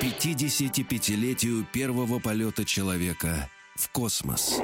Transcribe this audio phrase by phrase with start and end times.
[0.00, 4.58] К 55-летию первого полета человека в космос.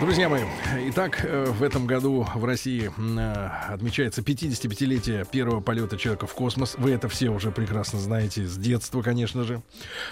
[0.00, 0.44] Друзья мои,
[0.88, 6.74] итак, э, в этом году в России э, отмечается 55-летие первого полета человека в космос.
[6.78, 9.60] Вы это все уже прекрасно знаете с детства, конечно же.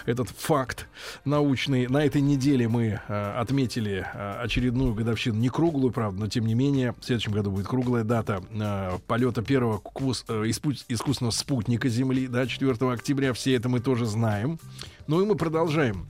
[0.05, 0.87] Этот факт
[1.25, 1.87] научный.
[1.87, 6.93] На этой неделе мы э, отметили очередную годовщину, не круглую, правда, но тем не менее,
[6.99, 8.43] в следующем году будет круглая дата
[9.07, 13.33] полета первого искусственного спутника Земли, да, 4 октября.
[13.33, 14.59] Все это мы тоже знаем.
[15.07, 16.05] Ну и мы продолжаем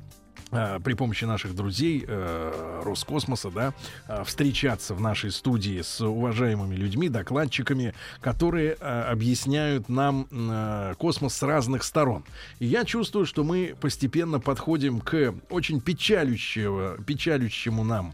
[0.49, 3.73] при помощи наших друзей э, Роскосмоса, да,
[4.07, 11.35] э, встречаться в нашей студии с уважаемыми людьми, докладчиками, которые э, объясняют нам э, космос
[11.35, 12.23] с разных сторон.
[12.59, 18.13] И я чувствую, что мы постепенно подходим к очень печалющему, печалющему нам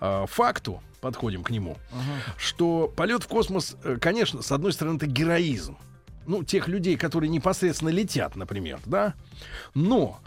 [0.00, 2.32] э, факту, подходим к нему, uh-huh.
[2.36, 5.76] что полет в космос, э, конечно, с одной стороны, это героизм.
[6.26, 9.14] Ну, тех людей, которые непосредственно летят, например, да.
[9.74, 10.18] Но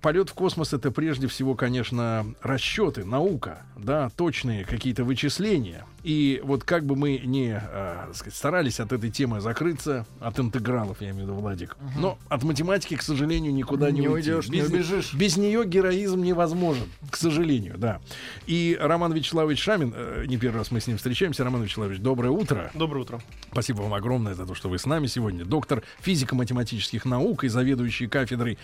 [0.00, 5.84] полет в космос это прежде всего, конечно, расчеты, наука, да, точные какие-то вычисления.
[6.02, 10.98] И вот как бы мы не э, сказать, старались от этой темы закрыться, от интегралов,
[11.00, 12.00] я имею в виду, Владик, угу.
[12.00, 15.14] но от математики, к сожалению, никуда не, не уйдешь, без, не убежишь.
[15.14, 18.00] Без нее героизм невозможен, к сожалению, да.
[18.46, 21.42] И Роман Вячеславович Шамин, э, не первый раз мы с ним встречаемся.
[21.42, 22.70] Роман Вячеславович, доброе утро.
[22.74, 23.20] Доброе утро.
[23.50, 25.44] Спасибо вам огромное за то, что вы с нами сегодня.
[25.44, 28.58] Доктор физико-математических наук и заведующий кафедрой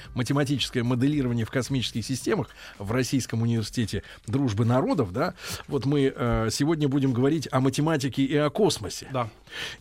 [0.72, 5.34] математическое моделирование в космических системах в Российском университете дружбы народов, да.
[5.68, 9.08] Вот мы э, сегодня будем говорить о математике и о космосе.
[9.12, 9.28] Да.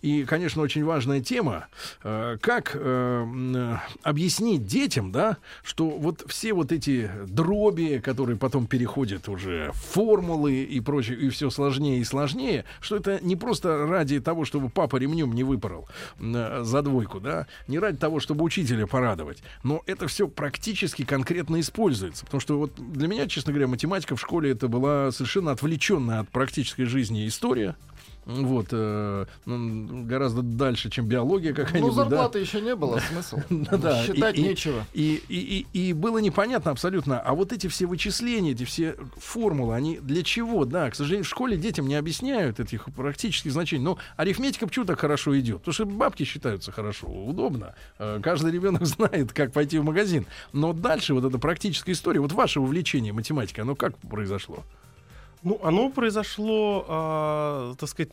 [0.01, 1.67] И, конечно, очень важная тема,
[2.03, 9.29] э, как э, объяснить детям, да, что вот все вот эти дроби, которые потом переходят
[9.29, 14.19] уже в формулы и прочее, и все сложнее и сложнее, что это не просто ради
[14.19, 15.87] того, чтобы папа ремнем не выпорол
[16.19, 21.59] э, за двойку, да, не ради того, чтобы учителя порадовать, но это все практически конкретно
[21.59, 22.25] используется.
[22.25, 26.29] Потому что вот для меня, честно говоря, математика в школе это была совершенно отвлеченная от
[26.29, 27.75] практической жизни история.
[28.25, 31.89] Вот, э, ну, гораздо дальше, чем биология какая-нибудь.
[31.89, 32.39] Ну, зарплаты да?
[32.39, 33.39] еще не было, смысл.
[33.49, 34.85] да, Считать и, нечего.
[34.93, 39.73] И, и, и, и было непонятно абсолютно, а вот эти все вычисления, эти все формулы,
[39.73, 40.65] они для чего?
[40.65, 43.83] Да, к сожалению, в школе детям не объясняют этих практических значений.
[43.83, 45.57] Но арифметика почему так хорошо идет?
[45.59, 47.73] Потому что бабки считаются хорошо, удобно.
[47.97, 50.27] Э, каждый ребенок знает, как пойти в магазин.
[50.53, 54.63] Но дальше вот эта практическая история, вот ваше увлечение математикой, оно как произошло?
[55.43, 58.11] Ну, оно произошло, э, так сказать,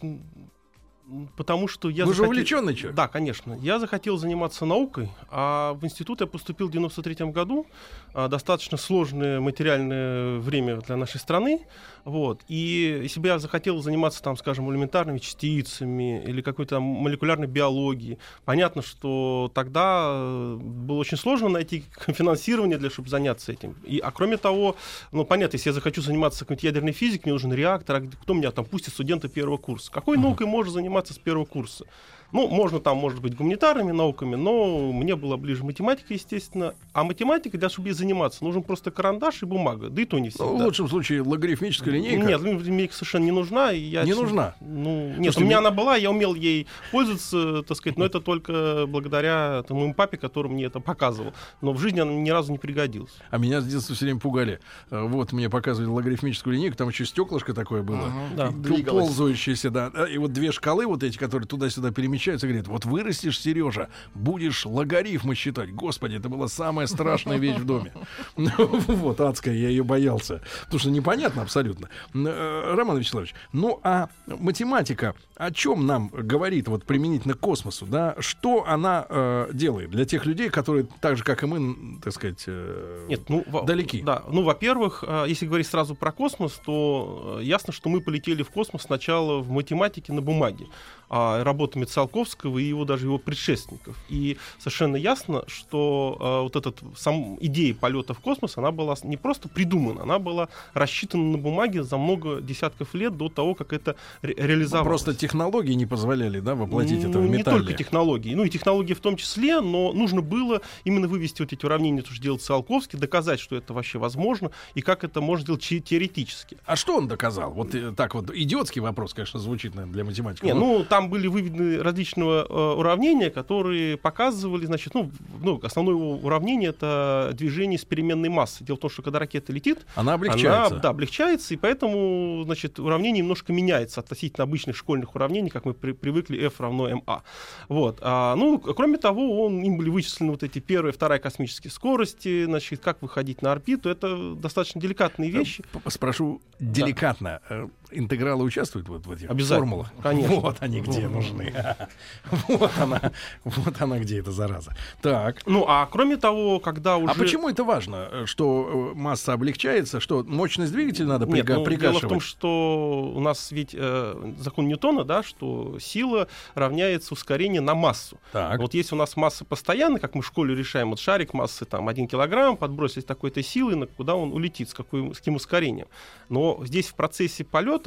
[1.36, 2.04] потому что я...
[2.04, 2.32] Вы захотел...
[2.32, 2.96] же увлеченный человек.
[2.96, 3.58] Да, конечно.
[3.60, 7.66] Я захотел заниматься наукой, а в институт я поступил в 93 году.
[8.14, 11.60] А, достаточно сложное материальное время для нашей страны.
[12.04, 12.41] Вот.
[12.48, 18.82] И если бы я захотел заниматься, там, скажем, элементарными частицами или какой-то молекулярной биологией, понятно,
[18.82, 23.76] что тогда э, было очень сложно найти финансирование для, чтобы заняться этим.
[23.84, 24.75] И, а кроме того,
[25.12, 28.50] ну, понятно, если я захочу заниматься какой-то ядерной физикой, мне нужен реактор, а кто меня
[28.50, 29.92] там пустит студента первого курса?
[29.92, 30.22] Какой uh-huh.
[30.22, 31.84] наукой можно заниматься с первого курса?
[32.32, 36.74] Ну, можно там, может быть, гуманитарными науками, но мне было ближе математика, естественно.
[36.92, 39.88] А математика, для чтобы ей заниматься, нужен просто карандаш и бумага.
[39.88, 40.44] Да и то не всегда.
[40.44, 42.26] Ну, в лучшем случае логарифмическая линейка.
[42.26, 43.72] Нет, логарифмическая совершенно не нужна.
[43.72, 44.54] И я, не нужна?
[44.60, 45.68] Ну, нет, Слушайте, у меня мне...
[45.68, 50.48] она была, я умел ей пользоваться, так сказать, но это только благодаря моему папе, который
[50.48, 51.32] мне это показывал.
[51.62, 53.12] Но в жизни она ни разу не пригодилась.
[53.30, 54.60] А меня с детства все время пугали.
[54.90, 58.12] Э, вот мне показывали логарифмическую линейку, там еще стеклышко такое было.
[58.34, 58.90] Ага, да.
[58.90, 59.90] Ползающееся, да.
[60.10, 64.66] И вот две шкалы вот эти, которые туда-сюда перемещаются, перемещаются, говорит, вот вырастешь, Сережа, будешь
[64.66, 65.72] логарифмы считать.
[65.72, 67.93] Господи, это была самая страшная вещь в доме.
[68.98, 70.43] Вот, адская, я ее боялся.
[70.64, 71.88] Потому что непонятно абсолютно.
[72.14, 78.16] Э, Роман Вячеславович, ну а математика о чем нам говорит вот применительно к космосу, да?
[78.19, 82.43] Что она э, делает для тех людей, которые так же, как и мы, так сказать,
[82.46, 84.02] э, Нет, ну, далеки?
[84.02, 88.82] Да, ну, во-первых, если говорить сразу про космос, то ясно, что мы полетели в космос
[88.82, 90.66] сначала в математике на бумаге.
[91.10, 93.96] А, работами Циолковского и его даже его предшественников.
[94.08, 99.16] И совершенно ясно, что а, вот эта сам идея полета в космос, она была не
[99.16, 103.96] просто придумана, она была рассчитана на бумаге за много десятков лет до того, как это
[104.22, 104.84] ре- реализовалось.
[104.84, 107.58] Ну, просто технологии не позволяли, да, воплотить это в Ну, не металле.
[107.60, 111.64] только технологии, ну и технологии в том числе, но нужно было именно вывести вот эти
[111.64, 115.62] уравнения, то, что делает Циолковский, доказать, что это вообще возможно, и как это можно сделать
[115.62, 116.56] че- теоретически.
[116.66, 117.52] А что он доказал?
[117.52, 120.44] Вот э, так вот идиотский вопрос, конечно, звучит наверное, для математика.
[120.46, 125.10] Не, ну там были выведены различного э, уравнения, которые показывали, значит, ну,
[125.42, 128.64] ну, основное его уравнение это движение с переменной массой.
[128.64, 130.72] Дело в том, что когда ракета летит, она облегчается.
[130.74, 135.74] Она, да, облегчается, и поэтому, значит, уравнение немножко меняется относительно обычных школьных уравнений, как мы
[135.74, 137.20] при- привыкли, F равно ma.
[137.68, 137.98] Вот.
[138.02, 142.44] А, ну, кроме того, он, им были вычислены вот эти первая и вторая космические скорости,
[142.44, 143.88] значит, как выходить на орбиту.
[143.88, 145.62] Это достаточно деликатные вещи.
[145.72, 147.40] П- Спрошу деликатно.
[147.50, 149.93] э, Интегралы участвуют вот в этих Обязательно, формулах?
[150.02, 150.35] конечно.
[150.40, 151.17] Вот они где Вот.
[151.17, 151.55] нужны.
[152.49, 153.12] Вот она,
[153.44, 154.75] вот она где эта зараза.
[155.02, 155.43] Так.
[155.46, 157.11] Ну, а кроме того, когда уже...
[157.12, 161.55] А почему это важно, э, что э, масса облегчается, что мощность двигателя надо Нет, прига-
[161.64, 167.14] ну, дело в том, что у нас ведь э, закон Ньютона, да, что сила равняется
[167.14, 168.19] ускорению на массу.
[168.32, 168.58] Так.
[168.61, 171.88] Вот если у нас масса постоянная, как мы в школе решаем, вот шарик массы там
[171.88, 175.87] 1 килограмм, подбросить такой-то силой, на куда он улетит, с, какой, с каким ускорением.
[176.29, 177.77] Но здесь в процессе полета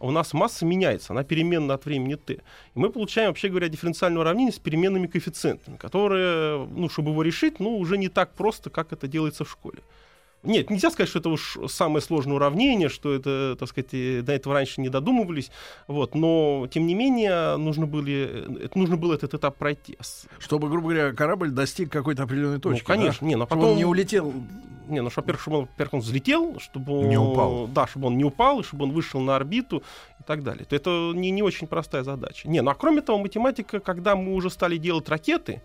[0.00, 2.34] у нас масса меняется, она переменна от времени t.
[2.34, 2.40] И
[2.74, 7.76] мы получаем, вообще говоря, дифференциальное уравнение с переменными коэффициентами, которые, ну, чтобы его решить, ну,
[7.76, 9.78] уже не так просто, как это делается в школе.
[10.46, 13.90] Нет, нельзя сказать, что это уж самое сложное уравнение, что это, так сказать,
[14.24, 15.50] до этого раньше не додумывались.
[15.88, 18.44] Вот, но, тем не менее, нужно, были,
[18.74, 19.98] нужно было этот этап пройти.
[20.38, 22.82] Чтобы, грубо говоря, корабль достиг какой-то определенной точки.
[22.82, 23.26] ну, конечно, да?
[23.26, 23.72] не, но Чтобы потом...
[23.72, 24.32] он не улетел.
[24.88, 27.08] Не, ну, во-первых, чтобы он, во-первых, он взлетел, чтобы он...
[27.08, 27.66] Не упал.
[27.68, 29.82] Да, чтобы он не упал, и чтобы он вышел на орбиту
[30.20, 30.64] и так далее.
[30.64, 32.48] То это не, не очень простая задача.
[32.48, 35.62] Не, ну, а кроме того, математика, когда мы уже стали делать ракеты,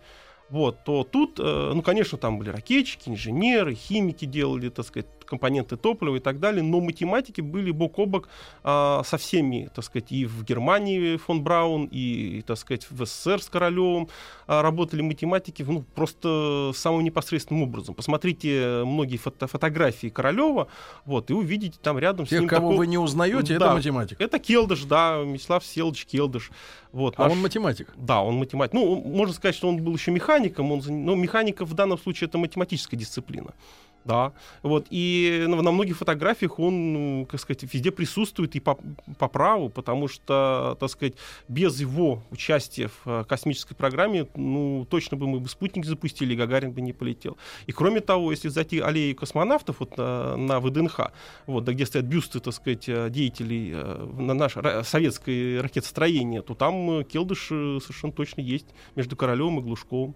[0.49, 5.77] вот, то тут, э, ну, конечно, там были ракетчики, инженеры, химики делали, так сказать, компоненты
[5.77, 8.27] топлива и так далее, но математики были бок о бок
[8.63, 13.41] а, со всеми, так сказать, и в Германии фон Браун, и, так сказать, в СССР
[13.41, 14.07] с Королевым
[14.47, 17.95] а, работали математики, ну, просто самым непосредственным образом.
[17.95, 20.67] Посмотрите многие фото- фотографии Королева,
[21.05, 23.73] вот, и увидите там рядом с Тех, ним кого такого- вы не узнаете, это Да.
[23.73, 24.19] математик.
[24.21, 26.51] Это Келдыш, да, Мячеслав Селович Келдыш.
[26.91, 27.87] Вот, А наш- он математик.
[27.95, 28.73] да, он математик.
[28.73, 30.71] Ну, можно сказать, что он был еще механиком.
[30.73, 33.53] Он, ну, механика в данном случае это математическая дисциплина.
[34.03, 34.33] Да,
[34.63, 38.79] вот, и на, на многих фотографиях он, ну, как сказать, везде присутствует и по,
[39.19, 41.13] по праву, потому что, так сказать,
[41.47, 46.35] без его участия в э, космической программе, ну, точно бы мы бы спутник запустили, и
[46.35, 47.37] Гагарин бы не полетел.
[47.67, 51.11] И кроме того, если зайти аллею космонавтов вот на, на ВДНХ,
[51.45, 56.55] вот, да, где стоят бюсты, так сказать, э, деятелей э, на наше советское ракетостроение, то
[56.55, 60.15] там э, Келдыш э, совершенно точно есть между Королевым и Глушковым.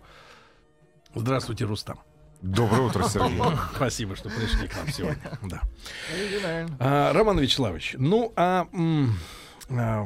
[1.13, 1.99] Здравствуйте, Рустам.
[2.45, 3.41] Доброе утро, Сергей.
[3.75, 5.17] Спасибо, что пришли к нам сегодня.
[5.49, 5.61] Да.
[6.79, 9.17] А, Роман Вячеславович, ну а, м,
[9.71, 10.05] а,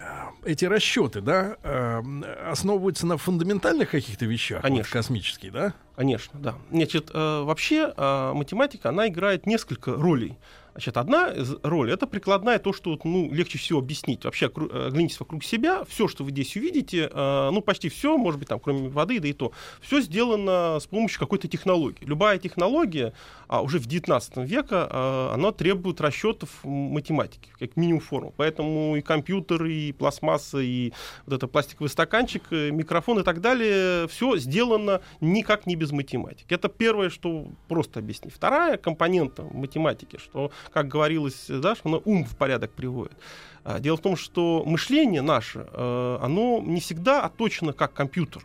[0.00, 2.02] а, эти расчеты, да, а,
[2.50, 4.92] основываются на фундаментальных каких-то вещах, вот Конечно.
[4.92, 5.74] космические, да?
[5.94, 6.56] Конечно, да.
[6.70, 10.36] Значит, э, вообще э, математика, она играет несколько ролей.
[10.78, 11.34] Значит, одна
[11.64, 14.24] роль это прикладная, то, что ну, легче всего объяснить.
[14.24, 18.16] Вообще, окру- э, оглянитесь вокруг себя, все, что вы здесь увидите, э, ну, почти все,
[18.16, 22.04] может быть, там, кроме воды, да и то, все сделано с помощью какой-то технологии.
[22.04, 23.12] Любая технология,
[23.48, 28.32] а уже в 19 века, э, она требует расчетов математики, как минимум форму.
[28.36, 30.92] Поэтому и компьютеры, и пластмасса, и
[31.26, 36.54] вот это пластиковый стаканчик, микрофон и так далее, все сделано никак не без математики.
[36.54, 38.32] Это первое, что просто объяснить.
[38.32, 43.12] Вторая компонента математики, что, как говорилось, да, что она ум в порядок приводит.
[43.64, 48.42] А, Дело в том, что мышление наше, э, оно не всегда отточено как компьютер.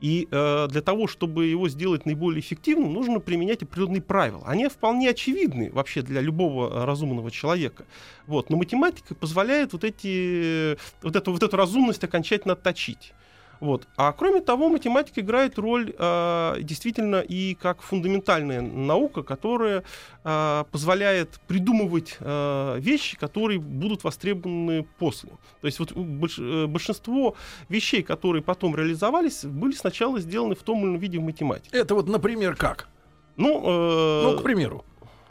[0.00, 4.42] И э, для того, чтобы его сделать наиболее эффективным, нужно применять определенные правила.
[4.46, 7.84] Они вполне очевидны вообще для любого э, разумного человека.
[8.26, 8.48] Вот.
[8.50, 13.12] Но математика позволяет вот, эти, вот, эту, вот эту разумность окончательно отточить.
[13.60, 13.86] Вот.
[13.96, 19.82] А кроме того, математика играет роль э, действительно и как фундаментальная наука, которая
[20.24, 25.30] э, позволяет придумывать э, вещи, которые будут востребованы после.
[25.60, 27.34] То есть вот больш- э, большинство
[27.68, 31.76] вещей, которые потом реализовались, были сначала сделаны в том или ином виде в математике.
[31.76, 32.88] Это вот, например, как?
[33.36, 34.84] Ну, э, Ну, к примеру.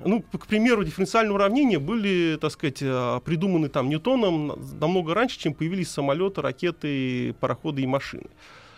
[0.06, 5.40] Ну, к примеру, дифференциальные уравнения были, так сказать, э, придуманы там Ньютоном на- намного раньше,
[5.40, 8.28] чем появились самолеты, ракеты, пароходы и машины.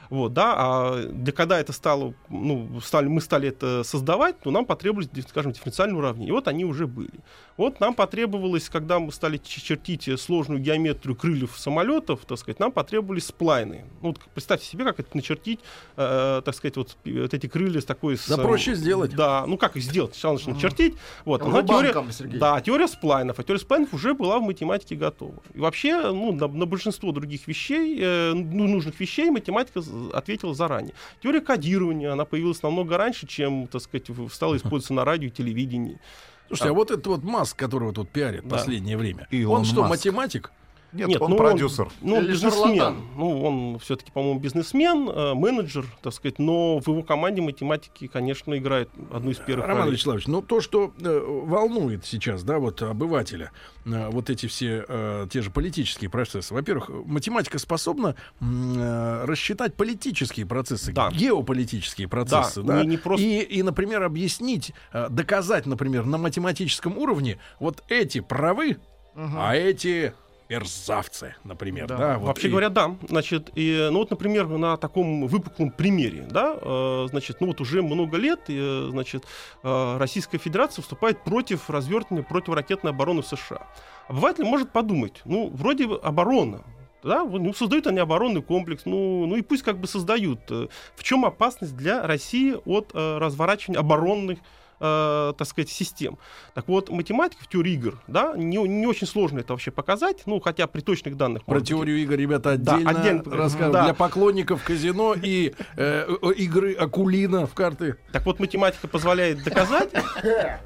[0.10, 4.66] Вот, да, а для когда это стало, ну, стали, мы стали это создавать, то нам
[4.66, 6.30] потребовались, скажем, дифференциальные уравнения.
[6.30, 7.12] И вот они уже были.
[7.58, 13.26] Вот нам потребовалось, когда мы стали чертить сложную геометрию крыльев самолетов, так сказать, нам потребовались
[13.26, 13.86] сплайны.
[14.02, 15.60] Ну, вот представьте себе, как это начертить,
[15.98, 18.16] э, так сказать, вот, вот эти крылья с такой...
[18.30, 19.14] Да с, проще сделать.
[19.14, 20.14] Да, ну как их сделать?
[20.14, 20.96] Сначала нужно начертить.
[21.26, 21.94] Вот, но теория,
[22.38, 23.38] да, теория сплайнов.
[23.38, 25.36] А теория сплайнов уже была в математике готова.
[25.54, 29.82] И вообще, ну, на, на большинство других вещей, э, ну, нужных вещей математика
[30.14, 30.94] ответила заранее.
[31.22, 36.00] Теория кодирования, она появилась намного раньше, чем, так сказать, стала использоваться на радио и телевидении.
[36.48, 38.58] Слушайте, а, а вот этот вот Маск, которого тут пиарит да.
[38.58, 39.92] последнее время, Илон он что, Маск.
[39.92, 40.52] математик?
[40.92, 41.86] Нет, Нет, он ну, продюсер.
[41.86, 42.62] Он, ну, он Или бизнесмен.
[42.78, 42.96] шарлатан.
[43.16, 48.58] Ну, он все-таки, по-моему, бизнесмен, э, менеджер, так сказать, но в его команде математики, конечно,
[48.58, 49.94] играет одну из первых Роман ролей.
[49.94, 53.52] Вячеславович, ну то, что э, волнует сейчас, да, вот обывателя,
[53.86, 56.54] э, вот эти все э, те же политические процессы.
[56.54, 61.12] Во-первых, математика способна э, рассчитать политические процессы, Да.
[61.12, 66.18] геополитические процессы, Да, да, не- не просто- и, и, например, объяснить, э, доказать, например, на
[66.18, 68.78] математическом уровне вот эти правы,
[69.16, 70.14] а эти
[70.50, 72.96] мерзавцы, например, да, Да, вот Вообще и- говоря, да.
[73.08, 77.82] Значит, и, ну вот, например, на таком выпуклом примере, да, э, значит, ну вот уже
[77.82, 79.26] много лет, э, значит,
[79.64, 83.68] э, Российская Федерация вступает против развертывания противоракетной обороны в США.
[84.08, 86.64] Обыватель может подумать, ну, вроде бы оборона,
[87.04, 90.40] да, ну, создают они оборонный комплекс, ну, ну и пусть как бы создают.
[90.50, 94.40] Э, В чем опасность для России от э, разворачивания оборонных
[94.80, 96.18] э, так сказать, систем.
[96.54, 100.40] Так вот, математика в теории игр, да, не, не очень сложно это вообще показать, ну,
[100.40, 101.46] хотя при точных данных...
[101.46, 103.44] Про быть, теорию игр, ребята, Да, отдельно, отдельно поговорим.
[103.44, 103.72] расскажем.
[103.72, 103.84] Да.
[103.86, 107.98] Для поклонников казино и э, э, игры Акулина в карты.
[108.12, 109.92] Так вот, математика позволяет доказать,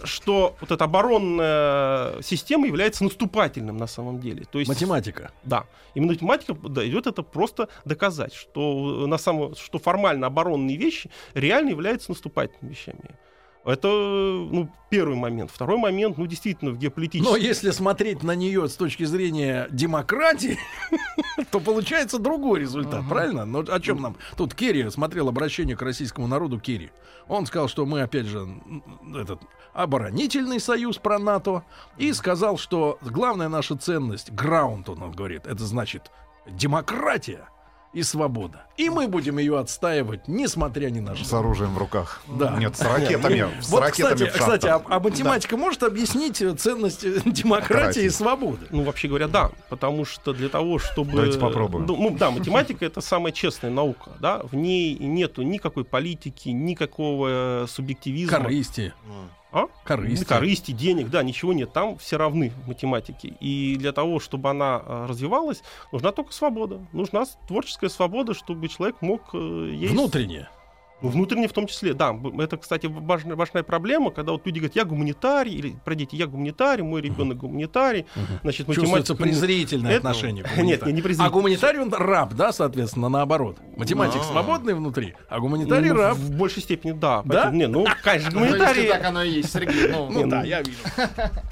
[0.04, 4.46] что вот эта оборонная система является наступательным на самом деле.
[4.52, 5.32] То есть, Математика.
[5.44, 5.66] Да.
[5.96, 12.12] Именно математика дает это просто доказать, что, на самом, что формально оборонные вещи реально являются
[12.12, 13.00] наступательными вещами.
[13.66, 15.50] Это ну, первый момент.
[15.50, 17.34] Второй момент, ну, действительно, в геополитическом...
[17.34, 20.60] Но если смотреть на нее с точки зрения демократии,
[21.52, 23.46] то получается другой результат, правильно?
[23.46, 24.18] Но о чем нам?
[24.36, 26.92] Тут Керри смотрел обращение к российскому народу Керри.
[27.30, 28.48] Он сказал, что мы, опять же,
[29.16, 29.40] этот
[29.74, 31.64] оборонительный союз про НАТО,
[31.98, 36.12] и сказал, что главная наша ценность, граунд, он говорит, это значит
[36.46, 37.48] демократия
[37.94, 38.66] и свобода.
[38.76, 41.26] И мы будем ее отстаивать, несмотря ни на что.
[41.26, 42.22] С оружием в руках.
[42.28, 42.56] Да.
[42.58, 43.46] Нет, с ракетами.
[43.62, 48.10] С Вот, ракетами кстати, кстати, а, а математика может объяснить э, ценность э, демократии и
[48.10, 48.66] свободы?
[48.72, 49.52] Ну, вообще говоря, да.
[49.70, 51.12] Потому что для того, чтобы...
[51.12, 51.86] Давайте попробуем.
[51.86, 54.12] Ну, ну, да, математика— это самая честная наука.
[54.20, 54.42] Да?
[54.44, 58.40] В ней нету никакой политики, никакого э, субъективизма.
[58.40, 58.94] Корысти.
[59.54, 59.68] А?
[59.84, 60.26] Корысти.
[60.26, 61.72] Корысти, денег, да, ничего нет.
[61.72, 63.36] Там все равны в математике.
[63.40, 66.80] И для того, чтобы она э, развивалась, нужна только свобода.
[66.92, 69.90] Нужна творческая свобода, чтобы человек мог э, ей...
[71.04, 72.16] Ну, внутренне в том числе, да.
[72.40, 76.28] Это, кстати, важная, важная проблема, когда вот люди говорят, я гуманитарий, или про дети, я
[76.28, 78.06] гуманитарий, мой ребенок гуманитарий.
[78.42, 80.44] Значит, Чувствуется математика- презрительное Это- отношение.
[80.46, 81.28] к Нет, не презрительное.
[81.28, 83.58] А гуманитарий он раб, да, соответственно, наоборот.
[83.76, 84.24] Математик А.
[84.24, 86.16] свободный внутри, а гуманитарий Ну, раб.
[86.18, 87.22] В большей степени, да.
[87.26, 87.34] Да?
[87.34, 88.88] Поэтому, не, ну, конечно, Ну, гуманитарий...
[88.88, 89.90] так оно и есть, Сергей.
[89.90, 90.78] Ну, Ну да, ну, я вижу.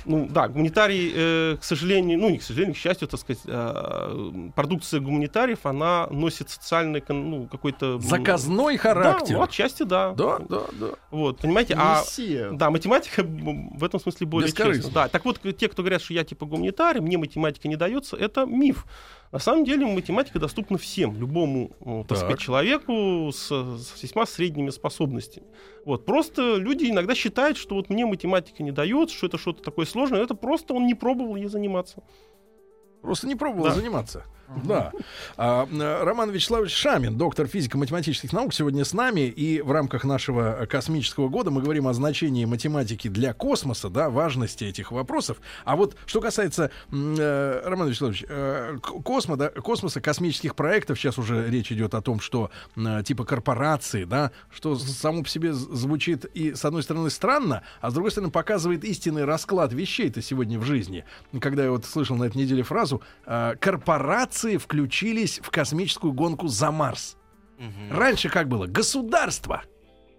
[0.06, 4.32] Ну да, гуманитарий, э, к сожалению, ну не к сожалению, к счастью, так сказать, э,
[4.56, 8.00] продукция гуманитариев, она носит социальный, ну какой-то...
[8.00, 9.41] Заказной характер.
[9.42, 10.14] Ну, отчасти да.
[10.14, 10.88] Да, да, да.
[11.10, 12.00] Вот, понимаете, а...
[12.00, 12.52] Мессия.
[12.52, 14.92] Да, математика в этом смысле более честна.
[14.94, 18.46] Да, так вот, те, кто говорят, что я типа гуманитарий, мне математика не дается, это
[18.46, 18.86] миф.
[19.32, 22.18] На самом деле математика доступна всем, любому, так Так.
[22.18, 25.48] сказать, человеку с, с весьма средними способностями.
[25.86, 29.86] Вот, просто люди иногда считают, что вот мне математика не дает, что это что-то такое
[29.86, 32.04] сложное, это просто он не пробовал ей заниматься.
[33.02, 33.72] Просто не пробовал Да.
[33.72, 34.26] заниматься.
[34.56, 34.92] Да.
[35.38, 35.68] А,
[36.04, 39.22] Роман Вячеславович Шамин, доктор физико-математических наук, сегодня с нами.
[39.22, 44.10] И в рамках нашего э, космического года мы говорим о значении математики для космоса, да,
[44.10, 45.38] важности этих вопросов.
[45.64, 51.50] А вот что касается, э, Роман Вячеславович, э, космо, да, космоса, космических проектов, сейчас уже
[51.50, 56.56] речь идет о том, что э, типа корпорации, да, что само по себе звучит и
[56.56, 61.06] с одной стороны странно, а с другой стороны показывает истинный расклад вещей-то сегодня в жизни.
[61.40, 63.56] Когда я вот слышал на этой неделе фразу э,
[64.42, 67.18] «корпорации включились в космическую гонку за Марс».
[67.92, 68.66] Раньше как было?
[68.66, 69.62] Государства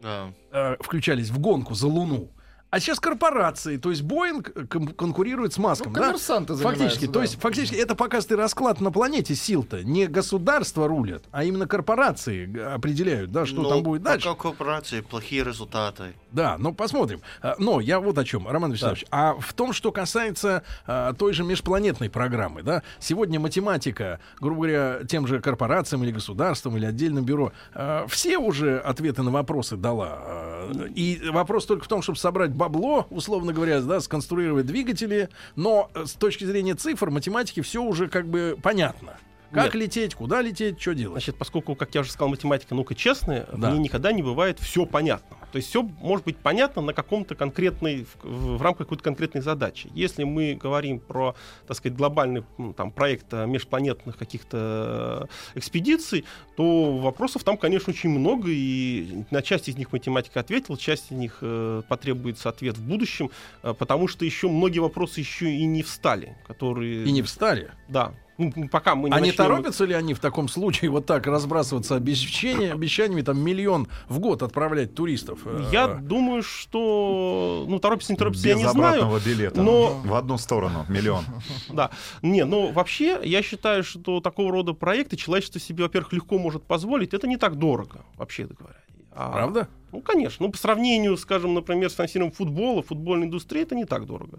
[0.00, 0.32] Да.
[0.52, 2.30] э, включались в гонку за Луну.
[2.72, 6.06] А сейчас корпорации, то есть Боинг кон- конкурирует с Маском, Ну, да?
[6.06, 7.20] коммерсанты Фактически, занимаются, то да.
[7.20, 9.84] есть фактически это показывает расклад на планете сил-то.
[9.84, 14.26] Не государства рулят, а именно корпорации г- определяют, да, что Ну, там будет дальше.
[14.26, 16.14] Пока корпорации плохие результаты.
[16.30, 17.20] Да, ну посмотрим.
[17.42, 19.04] А, Но я вот о чем, Роман Вячеславович.
[19.10, 25.00] А в том, что касается а, той же межпланетной программы, да, сегодня математика, грубо говоря,
[25.06, 30.08] тем же корпорациям или государствам или отдельным бюро, а, все уже ответы на вопросы дала.
[30.22, 35.90] А, И вопрос только в том, чтобы собрать бабло, условно говоря, да, сконструировать двигатели, но
[35.94, 39.16] э, с точки зрения цифр, математики все уже как бы понятно.
[39.50, 39.82] Как Нет.
[39.82, 41.14] лететь, куда лететь, что делать.
[41.14, 43.68] Значит, поскольку, как я уже сказал, математика наука честная, Да.
[43.70, 45.36] в ней никогда не бывает все понятно.
[45.52, 49.90] То есть все может быть понятно на каком-то конкретной, в, в- рамках какой-то конкретной задачи.
[49.94, 51.34] Если мы говорим про,
[51.66, 56.24] так сказать, глобальный м, там, проект э, межпланетных каких-то э, экспедиций,
[56.56, 61.16] то вопросов там, конечно, очень много, и на часть из них математика ответила, часть из
[61.16, 63.30] них э, потребуется ответ в будущем,
[63.62, 67.04] э, потому что еще многие вопросы еще и не встали, которые...
[67.04, 67.70] И не встали.
[67.88, 68.14] Да.
[68.38, 71.26] Ну, пока мы не А не начнем- торопятся ли они в таком случае вот так
[71.26, 75.40] разбрасываться обещаниями, обещаниями там миллион в год отправлять туристов?
[75.44, 77.66] Э, Я думаю, что...
[77.68, 79.02] Ну, торопится, не торопится, я Без не знаю.
[79.02, 79.62] обратного билета.
[79.62, 80.86] но- В одну сторону.
[80.88, 81.24] Миллион.
[81.68, 81.90] Да.
[82.22, 87.14] Не, но вообще, я считаю, что такого рода проекты человечество себе, во-первых, легко может позволить.
[87.14, 88.76] Это не так дорого, вообще говоря.
[89.14, 89.68] А- Правда?
[89.92, 90.46] Ну, конечно.
[90.46, 94.38] Ну, по сравнению, скажем, например, с финансированием футбола, футбольной индустрии, это не так дорого.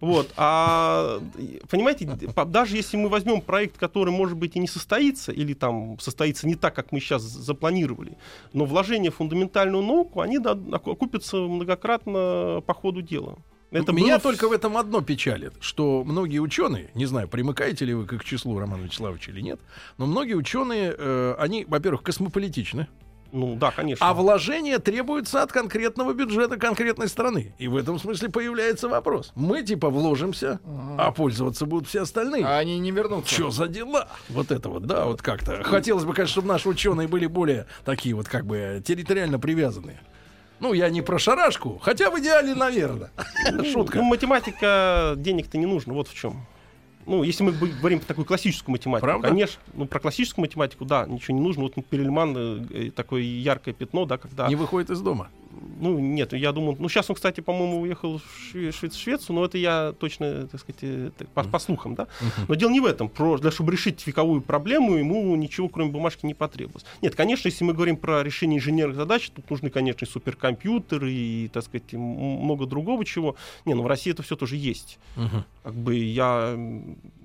[0.00, 0.32] Вот.
[0.36, 1.20] А,
[1.70, 5.98] понимаете, по- даже если мы возьмем проект, который, может быть, и не состоится, или там
[5.98, 8.16] состоится не так, как мы сейчас запланировали,
[8.52, 13.38] но вложения в фундаментальную науку, они окупятся многократно по ходу дела.
[13.70, 17.92] Это Меня было только в этом одно печалит, что многие ученые, не знаю, примыкаете ли
[17.94, 19.60] вы к их числу, Роман Вячеславович, или нет,
[19.98, 22.86] но многие ученые, э, они, во-первых, космополитичны,
[23.34, 24.08] Ну да, конечно.
[24.08, 27.52] а вложения требуются от конкретного бюджета конкретной страны.
[27.58, 29.32] И в этом смысле появляется вопрос.
[29.34, 30.60] Мы типа вложимся,
[30.96, 32.46] а пользоваться будут все остальные.
[32.46, 33.34] А они не вернутся.
[33.34, 34.08] Что за дела?
[34.28, 35.64] Вот это вот, да, вот как-то.
[35.64, 40.00] Хотелось бы, конечно, чтобы наши ученые были более такие вот как бы территориально привязанные.
[40.60, 43.10] Ну, я не про шарашку, хотя в идеале, наверное.
[43.72, 43.98] Шутка.
[43.98, 46.46] Ну, математика денег-то не нужно, вот в чем.
[47.06, 49.28] Ну, если мы говорим про такую классическую математику, Правда?
[49.28, 51.64] конечно, ну, про классическую математику, да, ничего не нужно.
[51.64, 54.48] Вот Перельман, э, э, такое яркое пятно, да, когда...
[54.48, 55.28] Не выходит из дома.
[55.80, 56.76] Ну, нет, я думаю...
[56.78, 58.22] Ну, сейчас он, кстати, по-моему, уехал в
[58.54, 62.06] Шве- Шве- Швецию, но это я точно, так сказать, э, по, по слухам, да.
[62.48, 63.08] Но дело не в этом.
[63.08, 66.84] Про, для, чтобы решить вековую проблему, ему ничего, кроме бумажки, не потребовалось.
[67.02, 71.48] Нет, конечно, если мы говорим про решение инженерных задач, тут нужны, конечно, и суперкомпьютеры, и,
[71.52, 73.36] так сказать, много другого чего.
[73.64, 74.98] Не, ну, в России это все тоже есть.
[75.62, 76.58] Как бы я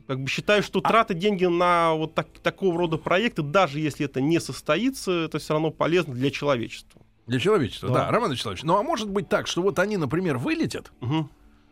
[0.08, 4.22] как бы считаю, что траты деньги на вот так- такого рода проекты, даже если это
[4.22, 7.00] не состоится, это все равно полезно для человечества.
[7.30, 8.06] Для человечества, да.
[8.06, 8.12] Да.
[8.12, 8.64] Роман Вячеславович.
[8.64, 11.30] Ну, а может быть так, что вот они, например, вылетят, Мгм.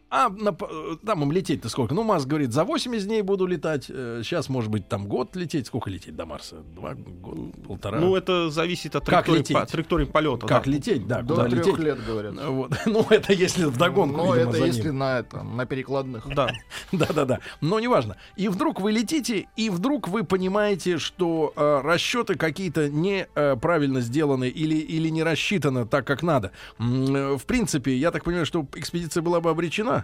[0.09, 1.93] А на э, там им лететь-то сколько?
[1.93, 3.85] Ну, Маск говорит, за 80 дней буду летать.
[3.85, 5.67] Сейчас, может быть, там год лететь.
[5.67, 6.57] Сколько лететь до Марса?
[6.75, 7.41] Два года?
[7.67, 7.99] Полтора?
[7.99, 9.57] Ну, это зависит от Как траектории, лететь?
[9.57, 10.47] по- траектории полета.
[10.47, 10.71] как да.
[10.71, 11.79] лететь, да, До куда трех лететь?
[11.79, 12.33] лет, говорят.
[12.45, 12.71] Вот.
[12.85, 16.27] Ну, это если вдогонку, Но видимо, это если на, это, на перекладных.
[16.33, 16.51] Да.
[16.91, 17.39] Да-да-да.
[17.61, 18.15] Но неважно.
[18.37, 24.75] И вдруг вы летите, и вдруг вы понимаете, что э, расчеты какие-то неправильно сделаны или,
[24.75, 26.51] или не рассчитаны так, как надо.
[26.79, 29.96] Э, В принципе, я так понимаю, что экспедиция была бы обречена.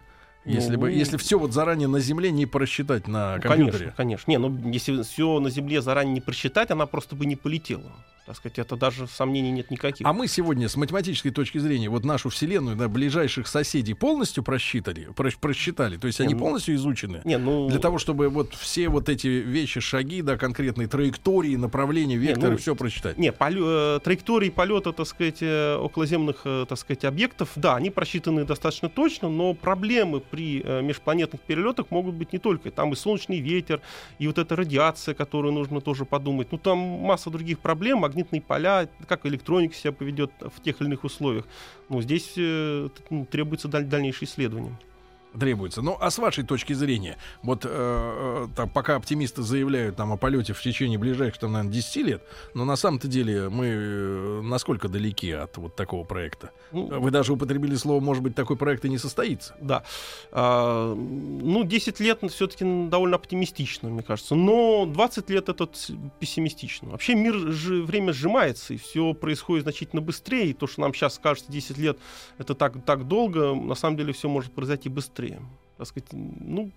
[0.45, 3.93] Если, бы, Ну, если все вот заранее на Земле не просчитать на Ну, компьютере.
[3.95, 4.32] конечно, конечно.
[4.32, 7.91] Не, ну если все на Земле заранее не просчитать, она просто бы не полетела.
[8.25, 10.07] Так сказать, это даже сомнений нет никаких.
[10.07, 15.09] А мы сегодня с математической точки зрения вот нашу Вселенную, да, ближайших соседей полностью просчитали,
[15.13, 15.97] про- просчитали.
[15.97, 17.21] То есть они ну, полностью изучены.
[17.25, 22.15] Не, ну, Для того, чтобы вот все вот эти вещи, шаги, да, конкретные траектории, направления,
[22.15, 23.17] векторы, ну, все просчитать.
[23.17, 27.89] Не, полё- э, траектории полета, так сказать, э, околоземных, э, так сказать, объектов, да, они
[27.89, 32.71] просчитаны достаточно точно, но проблемы при межпланетных перелетах могут быть не только.
[32.71, 33.81] Там и солнечный ветер,
[34.17, 36.47] и вот эта радиация, которую нужно тоже подумать.
[36.51, 41.04] Ну, там масса других проблем, магнитные поля, как электроника себя поведет в тех или иных
[41.04, 41.47] условиях.
[41.89, 42.89] Ну, здесь э,
[43.32, 44.78] требуется даль- дальнейшее исследование.
[45.38, 45.82] Требуется.
[45.82, 50.17] Ну, а с вашей точки зрения, вот э, э, там, пока оптимисты заявляют там о
[50.17, 54.88] полете в течение ближайших, там, наверное, 10 лет, но на самом-то деле мы э, насколько
[54.88, 56.52] далеки от вот такого проекта?
[56.72, 59.56] Ну, Вы даже употребили слово, может быть, такой проект и не состоится.
[59.60, 59.84] Да.
[60.32, 64.36] А, ну, 10 лет все-таки довольно оптимистично, мне кажется.
[64.36, 65.69] Но 20 лет это
[66.19, 66.89] пессимистично.
[66.89, 70.52] Вообще мир, же, время сжимается, и все происходит значительно быстрее.
[70.52, 71.98] И то, что нам сейчас кажется 10 лет,
[72.38, 75.22] это так, так долго, на самом деле все может произойти быстрее.
[75.77, 76.71] Так сказать, ну,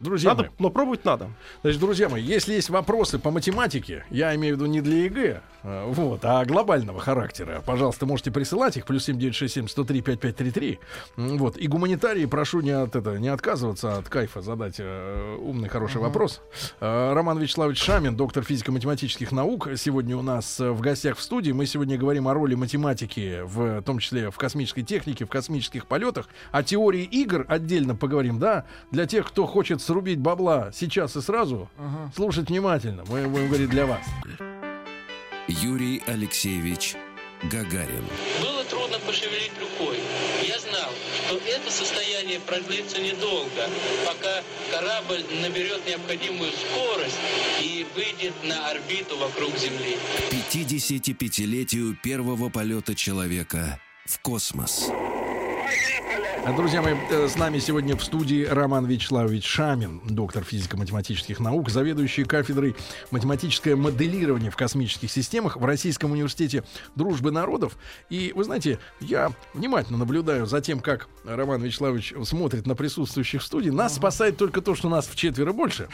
[0.00, 1.28] Друзья Надо, мои, но пробовать надо.
[1.60, 5.42] Значит, друзья мои, если есть вопросы по математике, я имею в виду не для ЕГЭ,
[5.62, 10.78] а, вот, а глобального характера, пожалуйста, можете присылать их, плюс 7967 103 5533.
[11.18, 15.68] М, Вот, и гуманитарии прошу не, от, это, не отказываться от кайфа задать э, умный,
[15.68, 16.40] хороший вопрос.
[16.80, 21.52] Э, Роман Вячеславович Шамин, доктор физико-математических наук, сегодня у нас э, в гостях в студии.
[21.52, 26.30] Мы сегодня говорим о роли математики, в том числе в космической технике, в космических полетах,
[26.52, 31.68] о теории игр отдельно поговорим, да, для тех, кто хочет срубить бабла сейчас и сразу,
[32.14, 33.02] слушать внимательно.
[33.08, 34.06] Мы будем говорить для вас.
[35.48, 36.94] Юрий Алексеевич
[37.50, 38.04] Гагарин.
[38.40, 39.98] Было трудно пошевелить рукой.
[40.46, 40.90] Я знал,
[41.26, 43.68] что это состояние продлится недолго,
[44.06, 47.18] пока корабль наберет необходимую скорость
[47.60, 49.96] и выйдет на орбиту вокруг Земли.
[50.30, 54.88] 55-летию первого полета человека в космос.
[56.46, 62.24] Друзья мои, э, с нами сегодня в студии Роман Вячеславович Шамин, доктор физико-математических наук, заведующий
[62.24, 62.74] кафедрой
[63.10, 66.64] математическое моделирование в космических системах в Российском университете
[66.96, 67.76] дружбы народов.
[68.08, 73.44] И вы знаете, я внимательно наблюдаю за тем, как Роман Вячеславович смотрит на присутствующих в
[73.44, 73.70] студии.
[73.70, 75.88] Нас спасает только то, что нас в четверо больше.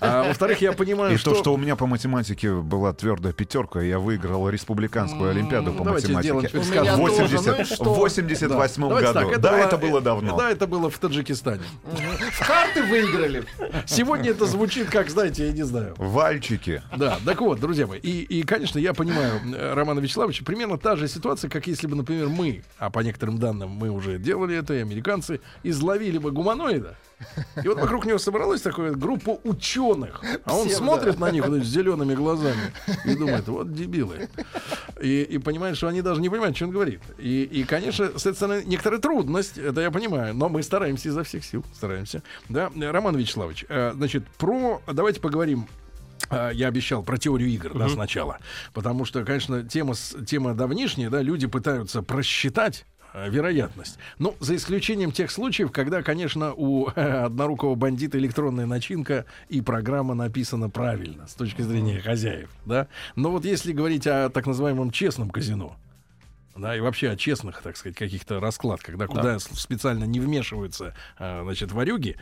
[0.00, 3.98] А во-вторых, я понимаю, И то, что у меня по математике была твердая пятерка, я
[3.98, 6.48] выиграл республиканскую олимпиаду по давайте сделаем математике.
[6.48, 7.00] теперь В сказку.
[7.02, 7.84] 80 Ну и что?
[7.84, 9.30] в 88 Давайте году.
[9.30, 10.36] так, да, было- это было давно.
[10.36, 11.62] Да, это было в Таджикистане.
[11.84, 13.44] В карты выиграли.
[13.86, 15.94] Сегодня это звучит как, знаете, я не знаю.
[15.98, 16.82] Вальчики.
[16.96, 20.96] Да, так вот, друзья мои, и, и, конечно, я понимаю э, Романа Вячеславовича, примерно та
[20.96, 24.74] же ситуация, как если бы, например, мы, а по некоторым данным мы уже делали это,
[24.74, 26.96] и американцы, изловили бы гуманоида,
[27.62, 31.62] и вот вокруг него собралась такая группа ученых, а он Всем, смотрит на них вот
[31.62, 32.72] с зелеными глазами
[33.04, 34.28] и думает, вот дебилы.
[35.00, 37.00] И, и понимает, что они даже не понимают, что он говорит.
[37.18, 41.24] И, и, конечно, с этой стороны, некоторая трудность, это я понимаю, но мы стараемся изо
[41.24, 42.22] всех сил, стараемся.
[42.48, 45.66] Да, Роман Вячеславович, э, значит, про, давайте поговорим
[46.30, 48.38] а, я обещал про теорию игр да, сначала.
[48.72, 49.94] Потому что, конечно, тема,
[50.26, 53.98] тема давнишняя, да, люди пытаются просчитать э, вероятность.
[54.18, 60.70] Ну, за исключением тех случаев, когда, конечно, у однорукого бандита электронная начинка и программа написана
[60.70, 62.88] правильно с точки зрения хозяев, да.
[63.16, 65.76] Но вот если говорить о так называемом честном казино,
[66.56, 70.94] да, и вообще о честных, так сказать, каких-то раскладках, да, куда с- специально не вмешиваются,
[71.18, 72.16] а, значит, варюги,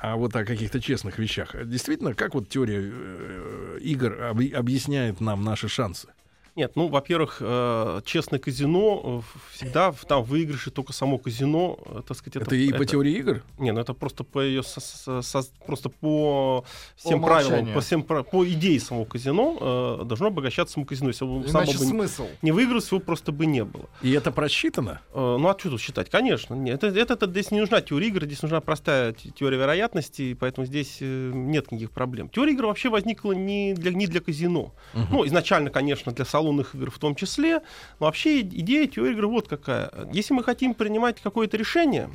[0.00, 1.54] а вот о каких-то честных вещах.
[1.66, 6.08] Действительно, как вот теория э, игр объ- объясняет нам наши шансы?
[6.56, 12.16] Нет, ну, во-первых, э, честное казино э, всегда там выигрыше только само казино, э, так
[12.16, 13.42] сказать, Это, и по теории игр?
[13.58, 16.64] Не, ну это просто по ее со- со- со- просто по
[16.96, 17.48] всем умолчанию.
[17.50, 21.08] правилам, по всем по идее самого казино э, должно обогащаться само казино.
[21.10, 22.26] Если бы само Иначе бы смысл.
[22.42, 23.88] не выиграл, его просто бы не было.
[24.02, 25.00] И это просчитано?
[25.14, 26.10] Э, Ну, а что тут считать?
[26.10, 26.54] Конечно.
[26.54, 30.22] Нет, это, это, это здесь не нужна теория игр, здесь нужна простая те- теория вероятности,
[30.22, 32.28] и поэтому здесь нет никаких проблем.
[32.28, 34.72] Теория игр вообще возникла не для, не для казино.
[35.10, 37.60] Ну, изначально, конечно, для салонных игр в том числе.
[37.98, 39.90] Но вообще идея теории игр вот какая.
[40.12, 42.10] Если мы хотим принимать какое-то решение,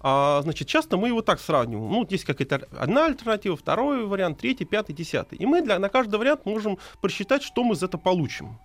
[0.00, 1.90] а, значит, часто мы его так сравниваем.
[1.90, 5.38] Ну, есть какая-то одна альтернатива, второй вариант, третий, пятый, десятый.
[5.38, 8.58] И мы для, на каждый вариант можем просчитать, что мы из этого получим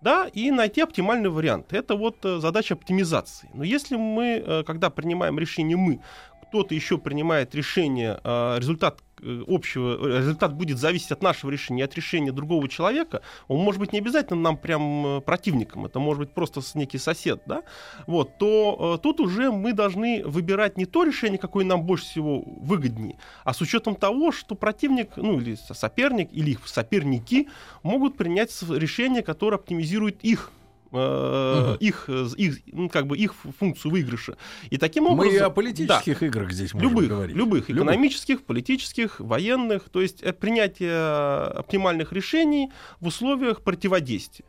[0.00, 1.74] да, и найти оптимальный вариант.
[1.74, 3.50] Это вот э, задача оптимизации.
[3.52, 6.00] Но если мы, э, когда принимаем решение мы,
[6.48, 9.02] кто-то еще принимает решение, э, результат
[9.46, 13.92] общего, э, результат будет зависеть от нашего решения, от решения другого человека, он может быть
[13.92, 17.62] не обязательно нам прям э, противником, это может быть просто некий сосед, да,
[18.06, 22.42] вот, то э, тут уже мы должны выбирать не то решение, какое нам больше всего
[22.42, 27.48] выгоднее, а с учетом того, что противник, ну или со- соперник, или их соперники
[27.82, 30.50] могут принять решение, которое оптимизирует их
[30.92, 34.36] э, их, э, их, ну, как бы их функцию выигрыша.
[34.70, 35.32] И таким образом...
[35.32, 35.50] Мы о Да.
[35.50, 37.36] политических играх здесь можем Любых, говорить.
[37.36, 44.44] любых, экономических, политических, военных, то есть э, принятие оптимальных решений в условиях противодействия.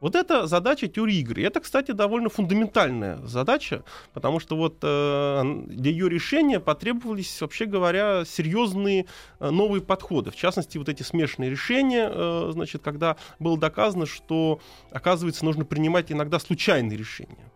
[0.00, 1.42] Вот это задача теории игры.
[1.42, 3.82] Это, кстати, довольно фундаментальная задача,
[4.12, 9.06] потому что вот э, для ее решения потребовались, вообще говоря, серьезные
[9.40, 10.30] э, новые подходы.
[10.30, 14.60] В частности, вот эти смешанные решения, э, значит, когда было доказано, что,
[14.92, 17.50] оказывается, нужно принимать иногда случайные решения.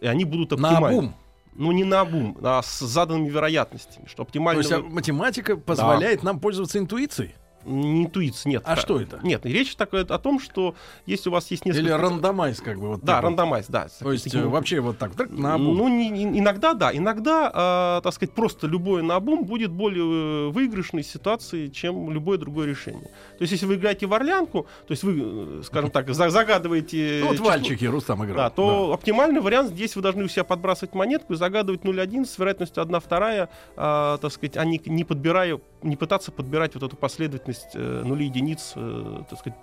[0.00, 0.98] И они будут На оптимальны.
[0.98, 1.14] обум.
[1.54, 4.58] Ну, не на обум, а с заданными вероятностями, что То оптимально...
[4.58, 7.34] есть а, математика позволяет нам пользоваться интуицией?
[7.66, 8.62] Не интуиция, нет.
[8.64, 8.80] А Да.
[8.80, 9.18] что это?
[9.22, 10.74] Нет, речь такая о том, что
[11.04, 11.82] если у вас есть несколько...
[11.84, 13.00] Или рандомайз, как бы вот.
[13.00, 13.28] Да, так вот.
[13.28, 13.88] рандомайз, да.
[13.98, 15.76] То есть Таким э, вообще вот так, так, на обум.
[15.76, 16.96] Ну, не- иногда да.
[16.96, 22.66] Иногда, э, так сказать, просто любое наобум будет более э, выигрышной ситуацией, чем любое другое
[22.66, 23.10] решение.
[23.38, 27.20] То есть, если вы играете в орлянку, то есть вы, э, скажем так, за- загадываете...
[27.22, 28.36] Ну, вот Вальчики Рустам играл.
[28.36, 32.38] Да, то оптимальный вариант здесь вы должны у себя подбрасывать монетку и загадывать 0,1 с
[32.38, 36.96] вероятностью 1 вторая, а, так сказать, а не, не подбирая, не пытаться подбирать вот эту
[36.96, 39.58] последовательность э, нулей единиц, э, так сказать,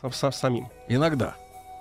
[0.00, 0.68] сам- сам- самим.
[0.88, 1.34] Иногда.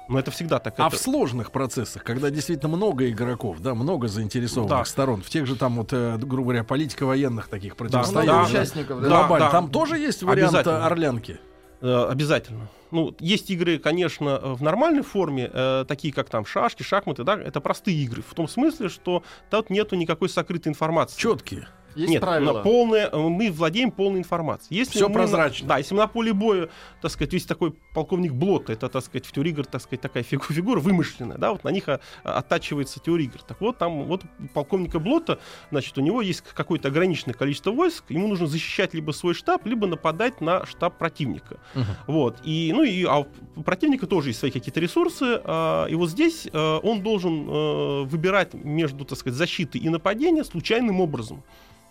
[0.08, 0.75] Но это всегда так.
[0.78, 4.86] А это- в сложных процессах, когда действительно много игроков, да, много заинтересованных Да.
[4.86, 9.01] сторон, в тех же там вот, э, грубо говоря, политико-военных таких противостояний, да, да, участников,
[9.01, 9.08] да.
[9.08, 9.51] глобально, да.
[9.51, 10.86] там тоже есть вариант Обязательно.
[10.86, 11.39] орлянки?
[11.82, 12.67] Э, Обязательно.
[12.91, 17.60] Ну, есть игры, конечно, в нормальной форме, э, такие как там шашки, шахматы, да, это
[17.60, 18.21] простые игры.
[18.21, 21.19] В том смысле, что тут нету никакой сокрытой информации.
[21.19, 21.67] Четкие.
[21.95, 22.62] Есть Нет, правила.
[22.62, 24.77] полное, э, мы владеем полной информацией.
[24.79, 25.67] Если Всё мы прозрачно.
[25.67, 26.69] да, если на поле боя,
[27.01, 30.51] так сказать, есть такой полковник Блот, это, так сказать, в игр, так сказать, такая фигу-
[30.51, 33.41] фигура вымышленная, да, вот на них а, оттачивается теория игр.
[33.41, 35.39] Так вот, там, вот полковника Блота,
[35.71, 39.88] значит, у него есть какое-то ограниченное количество войск, ему нужно защищать либо свой штаб, либо
[39.88, 41.60] нападать на штаб противника.
[42.08, 46.10] Вот, и, ну, и а у противника тоже есть свои какие-то ресурсы, а, и вот
[46.10, 51.43] здесь а, он должен э, выбирать между, так сказать, защитой и нападением случайным образом.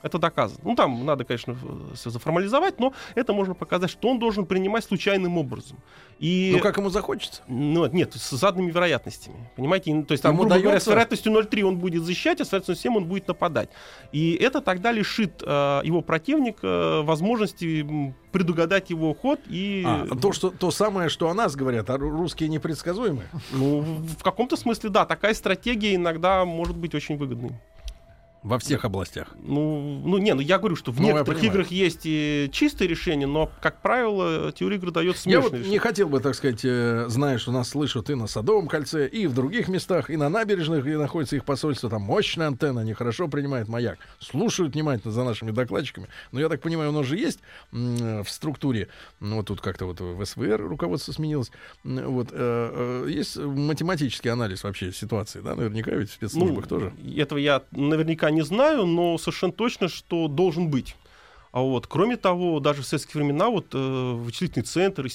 [0.04, 0.60] Это доказано.
[0.64, 1.56] Ну, там надо, конечно,
[1.94, 5.78] все заформализовать, но это можно показать, что он должен принимать случайным образом.
[6.18, 7.42] И, Ну, как ему захочется.
[7.48, 9.50] ну, нет, с заданными вероятностями.
[9.56, 9.90] Понимаете?
[9.92, 12.52] И, То есть, там, Ему грубо говоря, с вероятностью 0,3 он будет защищать, а с
[12.52, 13.70] вероятностью 7 он будет нападать.
[14.12, 19.84] И это тогда лишит э, его противника возможности м, предугадать его ход и...
[19.86, 23.28] А, то, что, то самое, что о нас говорят, а ру- русские непредсказуемые.
[23.52, 27.52] Ну, в каком-то смысле, да, такая стратегия иногда может быть очень выгодной.
[28.44, 29.28] Во всех областях.
[29.42, 32.88] Ну, ну не, ну я говорю, что в Ну, я некоторых играх есть и чистые
[32.88, 35.70] решения, но, как правило, теория игры дает Я смешные вот решения.
[35.70, 39.26] не хотел бы, так сказать, э, зная, что нас слышат и на Садовом кольце, и
[39.26, 43.28] в других местах, и на набережных, где находится их посольство, там мощная антенна, они хорошо
[43.28, 46.08] принимают маяк, слушают внимательно за нашими докладчиками.
[46.30, 47.40] Но я так понимаю, у нас же есть
[47.72, 48.88] м, в структуре,
[49.20, 51.50] ну вот тут как-то вот в СВР руководство сменилось,
[51.82, 56.92] вот, э, э, есть математический анализ вообще ситуации, да, наверняка ведь в спецслужбах тоже.
[57.16, 60.96] Этого я наверняка не знаю, но совершенно точно, что должен быть.
[61.54, 65.10] А вот, кроме того, даже в советские времена вот, э, вычислительный центр и,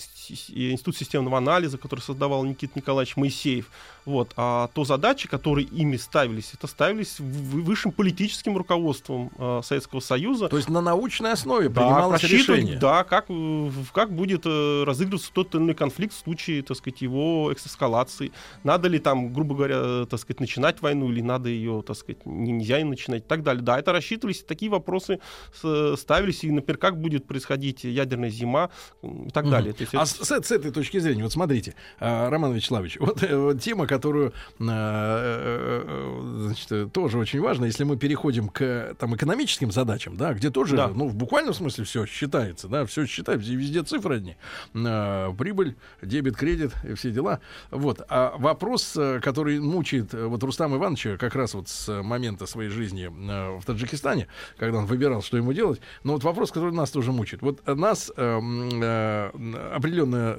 [0.48, 3.70] и Институт системного анализа, который создавал Никита Николаевич Моисеев,
[4.06, 10.48] вот, а то задачи, которые ими ставились, это ставились высшим политическим руководством э, Советского Союза.
[10.48, 12.78] То есть на научной основе Да, принималось решение.
[12.80, 17.02] да, как, э, как будет э, разыгрываться тот или иной конфликт в случае, так сказать,
[17.02, 18.32] его эксэскалации.
[18.64, 22.26] Надо ли там, грубо говоря, э, так сказать, начинать войну, или надо ее, так сказать,
[22.26, 23.62] не- нельзя ее начинать и так далее.
[23.62, 25.20] Да, это рассчитывались, и такие вопросы
[25.62, 25.98] с-
[26.32, 28.70] ставились, и, например, как будет происходить ядерная зима
[29.04, 29.52] и так Мгм.
[29.52, 29.74] далее.
[29.74, 33.24] То есть А это- с, с- этой точки зрения, вот смотрите, а, Роман Вячеславович, вот,
[33.24, 38.96] э, вот тема, которую э, э, значит, э, тоже очень важна, если мы переходим к
[39.00, 40.88] там, экономическим задачам, да, где тоже, Да.
[40.90, 44.36] ну, в буквальном смысле все считается, да, все считается, везде- цифры одни.
[44.74, 47.40] Прибыль, дебет, кредит и все дела.
[47.72, 48.02] Вот.
[48.10, 52.70] А вопрос, э, который мучает э, вот Рустама Ивановича как раз вот с момента своей
[52.70, 56.92] жизни э, в Таджикистане, когда он выбирал, что ему делать, но вот вопрос, который нас
[56.92, 57.42] тоже мучает.
[57.42, 59.30] Вот нас эм, э,
[59.74, 60.38] определенная,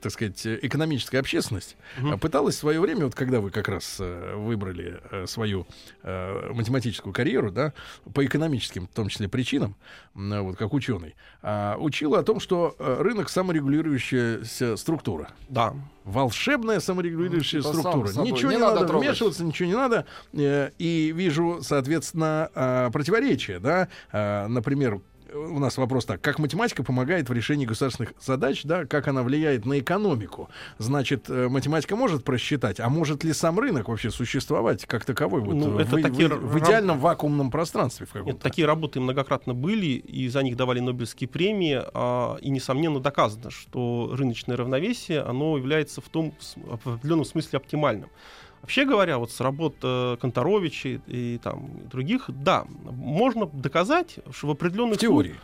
[0.00, 4.34] так сказать, экономическая общественность э, пыталась в свое время, вот когда вы как раз э,
[4.36, 5.66] выбрали э, свою
[6.02, 7.72] э, математическую карьеру, да,
[8.12, 9.76] по экономическим, в том числе, причинам,
[10.14, 15.28] вот как ученый, а, учила о том, что рынок саморегулирующаяся структура.
[15.48, 15.74] Да.
[16.04, 18.08] Волшебная саморегулирующая Это сам структура.
[18.08, 18.32] собой.
[18.32, 19.06] Ничего не, Не надо, надо трогать.
[19.06, 20.06] вмешиваться, ничего не надо.
[20.78, 23.60] И вижу, соответственно, противоречия.
[23.60, 23.88] Да?
[24.48, 25.00] Например,
[25.34, 29.66] у нас вопрос так, как математика помогает в решении государственных задач, да, как она влияет
[29.66, 30.48] на экономику.
[30.78, 35.54] Значит, э, математика может просчитать, а может ли сам рынок вообще существовать как таковой вот,
[35.54, 38.06] Ну, э, это в, такие в- в идеальном вакуумном пространстве?
[38.06, 38.38] В каком-то?
[38.42, 44.10] такие работы многократно были, и за них давали Нобелевские премии, а, и, несомненно, доказано, что
[44.14, 48.10] рыночное равновесие, оно является в том, в определенном смысле оптимальным.
[48.62, 54.48] Вообще говоря, вот с работ э, Конторовича и, и там других, да, можно доказать, что
[54.48, 55.34] в определенных в теории.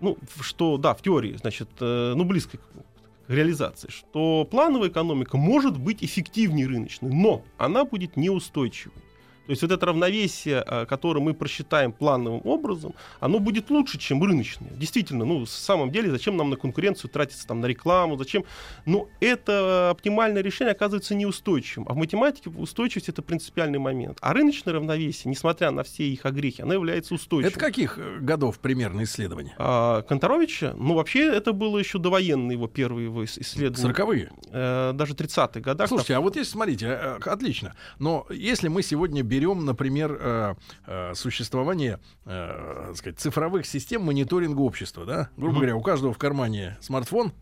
[0.00, 5.36] ну, что, да, в теории, значит, э, ну, близко к, к реализации, что плановая экономика
[5.36, 9.03] может быть эффективнее рыночной, но она будет неустойчивой.
[9.46, 14.22] То есть вот это равновесие, э, которое мы просчитаем плановым образом, оно будет лучше, чем
[14.22, 14.70] рыночное.
[14.70, 18.44] Действительно, ну, в самом деле, зачем нам на конкуренцию тратиться там на рекламу, зачем?
[18.86, 21.88] Но это оптимальное решение оказывается неустойчивым.
[21.88, 24.18] А в математике устойчивость это принципиальный момент.
[24.20, 27.50] А рыночное равновесие, несмотря на все их огрехи, оно является устойчивым.
[27.50, 29.54] Это каких э, годов примерно исследования?
[29.58, 33.82] А, Конторовича, ну, вообще, это было еще довоенные его первые его ис- исследования.
[33.82, 34.30] Сороковые.
[34.50, 35.88] Э, даже 30-х годах.
[35.88, 40.54] Слушайте, а вот если, смотрите, э, отлично, но если мы сегодня берем, например, э,
[40.86, 46.18] э, существование, э, так сказать, цифровых систем мониторинга общества, да, грубо говоря, у каждого в
[46.18, 47.32] кармане смартфон,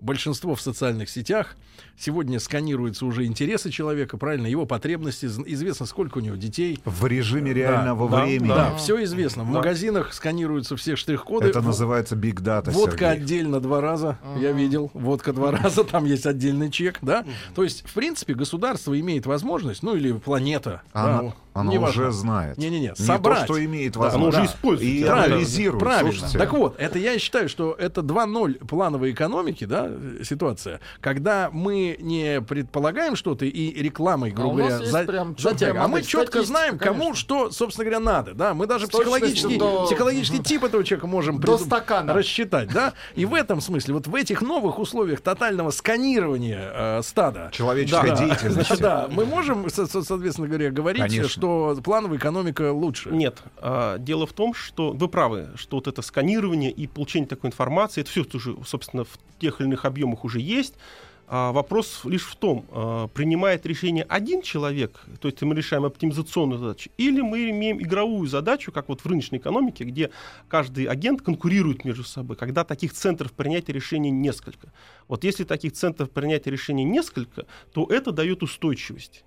[0.00, 1.56] большинство в социальных сетях,
[1.96, 6.78] сегодня сканируются уже интересы человека, правильно, его потребности, известно, сколько у него детей.
[6.84, 8.48] В режиме реального да, времени.
[8.48, 9.44] Да, все известно.
[9.44, 11.48] В магазинах сканируются все штрих-коды.
[11.48, 12.70] Это называется big data.
[12.70, 13.22] Водка Сергей.
[13.22, 14.90] отдельно два раза, я видел.
[14.94, 17.24] Водка два раза, там есть отдельный чек, да.
[17.54, 20.82] То есть, в принципе, государство имеет возможность, ну или планета.
[20.92, 22.02] Она, да, она неважно.
[22.04, 22.58] уже знает.
[22.58, 23.40] Не-не-не, Не собрать.
[23.40, 24.36] то, что имеет Да, возможность.
[24.36, 24.96] оно уже используется.
[24.98, 25.82] И Правильно, анализирует.
[25.82, 26.12] Правильно.
[26.12, 29.90] Слушайте, Так вот, это я считаю, что это 2.0 плановой экономики, да,
[30.22, 35.82] ситуация, когда мы не предполагаем что-то и рекламой, грубо А у нас говоря, за- затягиваем.
[35.84, 37.16] А мы четко знаем, кому конечно.
[37.16, 38.54] что, собственно говоря, надо, да.
[38.54, 42.12] Мы даже психологический, до- психологический тип этого человека можем До стакана.
[42.14, 42.92] рассчитать, да.
[43.14, 48.16] И в этом смысле, вот в этих новых условиях тотального сканирования э, стада, Человеческой да,
[48.16, 48.48] деятельности.
[48.68, 51.28] Значит, да, мы можем, со- со- соответственно говоря, говорить, Конечно.
[51.28, 51.47] что
[51.82, 53.10] плановая экономика лучше.
[53.10, 57.48] Нет, а, дело в том, что вы правы, что вот это сканирование и получение такой
[57.48, 60.74] информации, это все уже, собственно, в тех или иных объемах уже есть.
[61.30, 66.58] А вопрос лишь в том, а, принимает решение один человек, то есть мы решаем оптимизационную
[66.58, 70.10] задачу, или мы имеем игровую задачу, как вот в рыночной экономике, где
[70.48, 74.72] каждый агент конкурирует между собой, когда таких центров принятия решений несколько.
[75.06, 79.24] Вот если таких центров принятия решений несколько, то это дает устойчивость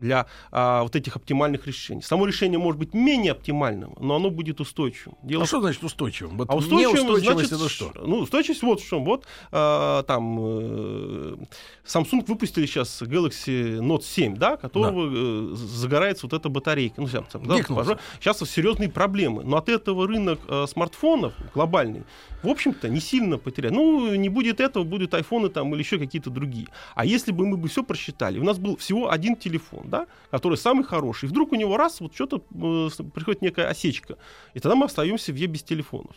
[0.00, 2.02] для а, вот этих оптимальных решений.
[2.02, 5.16] Само решение может быть менее оптимальным, но оно будет устойчивым.
[5.22, 6.36] Дело А что значит устойчивым?
[6.38, 7.92] Вот а устойчивым значит, это что?
[7.94, 9.04] Ну, устойчивость вот в чем.
[9.04, 11.36] Вот а, там э,
[11.84, 17.00] Samsung выпустили сейчас Galaxy Note 7, да, которого э, загорается вот эта батарейка.
[17.00, 19.42] Ну, сейчас, да, сейчас серьезные проблемы.
[19.44, 22.04] Но от этого рынок э, смартфонов глобальный,
[22.42, 23.74] в общем-то, не сильно потеряет.
[23.74, 26.68] Ну, не будет этого, будут айфоны там или еще какие-то другие.
[26.94, 30.56] А если бы мы бы все просчитали, у нас был всего один телефон, да, который
[30.58, 34.18] самый хороший, и вдруг у него раз, вот что-то э, приходит некая осечка,
[34.54, 36.16] и тогда мы остаемся в без телефонов.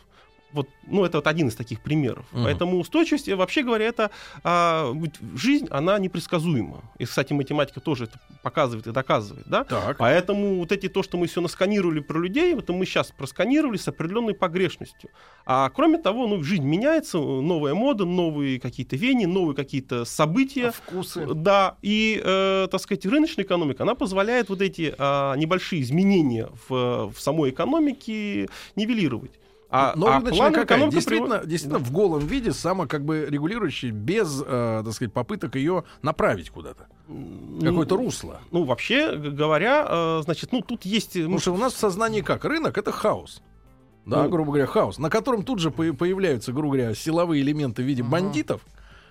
[0.53, 2.25] Вот, ну, это вот один из таких примеров.
[2.31, 2.45] Мгм.
[2.45, 4.11] Поэтому устойчивость, э, вообще говоря, это
[4.43, 6.83] а, вот жизнь, она непредсказуема.
[6.97, 9.65] И, кстати, математика тоже это показывает и доказывает, да?
[9.65, 9.97] Так.
[9.97, 13.87] Поэтому вот эти то, что мы все насканировали про людей, это мы сейчас просканировали с
[13.87, 15.09] определенной погрешностью.
[15.45, 20.71] А кроме того, ну, жизнь меняется, новая мода, новые какие-то веяния, новые какие-то события.
[20.71, 21.25] Вкусы.
[21.33, 27.11] Да, и, э, так сказать, рыночная экономика, она позволяет вот эти а, небольшие изменения в,
[27.13, 29.31] в самой экономике нивелировать.
[29.69, 30.65] А, Но а рыночная плановая какая?
[30.77, 35.13] экономика Действительно, приводит- действительно в голом виде, само как бы регулирующий, без, э, так сказать,
[35.13, 36.87] попыток ее направить куда-то.
[37.09, 38.39] Ну, Какое-то русло.
[38.51, 41.15] Ну, вообще говоря, э, значит, ну, тут есть...
[41.17, 42.45] э, Потому что у нас в сознании как?
[42.45, 43.41] Рынок— это хаос.
[44.05, 44.29] Да, Ну.
[44.29, 48.03] грубо говоря, хаос, на котором тут же по- появляются, грубо говоря, силовые элементы в виде
[48.03, 48.61] бандитов,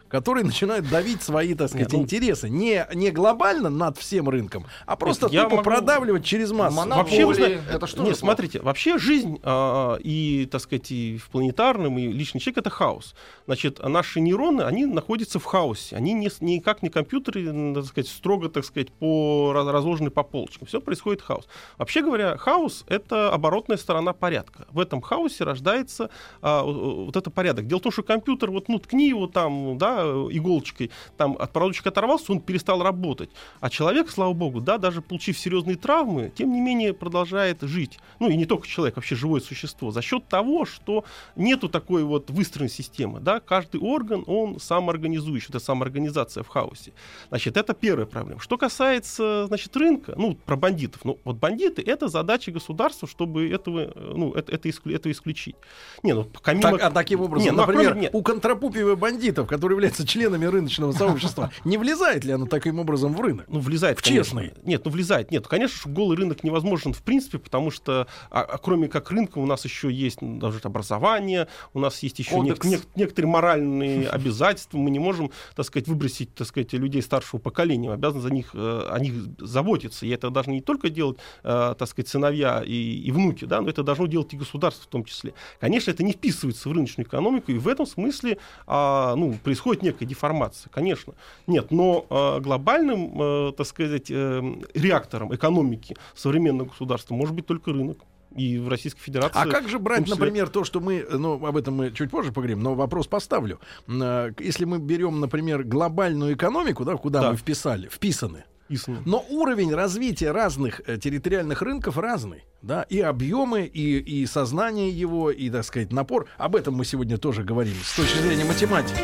[0.08, 4.66] которые начинают давить свои, так сказать, Нет, ну- интересы не, не глобально над всем рынком,
[4.86, 6.76] а просто я тупо могу- продавливать через массу.
[6.76, 7.26] Монополия.
[7.26, 11.98] Вообще, это что не, же смотрите, вообще жизнь а, и, так сказать, и в планетарном,
[11.98, 13.14] и личный человек— это хаос.
[13.46, 15.96] Значит, наши нейроны, они находятся в хаосе.
[15.96, 20.66] Они не, никак не компьютеры, так сказать, строго, так сказать, по, раз- разложены по полочкам.
[20.66, 21.46] Все происходит хаос.
[21.78, 24.66] Вообще говоря, хаос— это оборотная сторона порядка.
[24.70, 26.10] В этом хаосе рождается
[26.42, 27.66] а, о- вот это порядок.
[27.66, 29.95] Дело в том, что компьютер, вот, ну, ткни его там, да,
[30.30, 33.30] иголочкой, там от проводочек оторвался, он перестал работать.
[33.60, 37.98] А человек, слава богу, да, даже получив серьезные травмы, тем не менее продолжает жить.
[38.20, 39.90] Ну и не только человек, вообще живое существо.
[39.90, 41.04] За счет того, что
[41.36, 46.92] нету такой вот выстроенной системы, да, каждый орган, он самоорганизующий, это самоорганизация в хаосе.
[47.28, 48.40] Значит, это первая проблема.
[48.40, 51.04] Что касается, значит, рынка, ну, про бандитов.
[51.04, 55.56] Ну, вот бандиты— это задача государства, чтобы этого, э, ну, это, это, исклю- это исключить.
[56.02, 56.70] Не, ну, помимо...
[56.72, 58.14] Так, а таким образом, Не, ну, а например, кроме- нет.
[58.14, 63.20] у контрапупиевых бандитов, которые являются членами рыночного сообщества, не влезает ли оно таким образом в
[63.20, 63.46] рынок?
[63.48, 64.40] Ну, влезает, конечно.
[64.42, 64.52] честный.
[64.64, 65.30] Нет, ну, влезает.
[65.30, 69.46] Нет, конечно, голый рынок невозможен в принципе, потому что, а, а кроме как рынка, у
[69.46, 74.78] нас еще есть ну, даже образование, у нас есть еще нек- нек- некоторые моральные обязательства.
[74.78, 77.88] Мы не можем, так сказать, выбросить, так сказать, людей старшего поколения.
[77.88, 80.06] Мы обязаны за них, э, о них заботиться.
[80.06, 83.70] И это должны не только делать, э, так сказать, сыновья и, и внуки, да, но
[83.70, 85.34] это должно делать и государство в том числе.
[85.60, 89.82] Конечно, это не вписывается в рыночную экономику, и в этом смысле а, ну, происходит происходит
[89.82, 91.14] некая деформация, конечно.
[91.46, 94.42] Нет, но э, глобальным, э, так сказать, э,
[94.74, 97.98] реактором экономики современного государства может быть только рынок.
[98.36, 99.38] И в Российской Федерации...
[99.40, 102.32] А как же брать, числе- например, то, что мы, ну, об этом мы чуть позже
[102.32, 103.60] поговорим, но вопрос поставлю.
[103.88, 107.30] Э, Если мы берем, например, глобальную экономику, да, куда Да.
[107.30, 109.00] мы вписали, вписаны, Истинно.
[109.06, 115.30] но уровень развития разных э, территориальных рынков разный, да, и объемы, и, и сознание его,
[115.30, 116.26] и, так сказать, напор.
[116.36, 119.00] Об этом мы сегодня тоже говорим с точки зрения математики.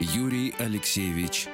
[0.00, 1.46] Юрий Алексеевич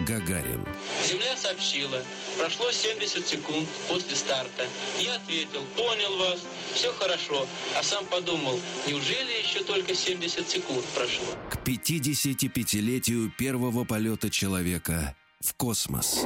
[0.00, 0.64] Гагарин.
[1.08, 2.02] Земля сообщила,
[2.38, 4.66] прошло 70 секунд после старта.
[4.98, 6.40] Я ответил, понял вас,
[6.74, 7.46] все хорошо.
[7.78, 11.26] А сам подумал, неужели еще только 70 секунд прошло?
[11.50, 16.24] К 55-летию первого полета человека в космос.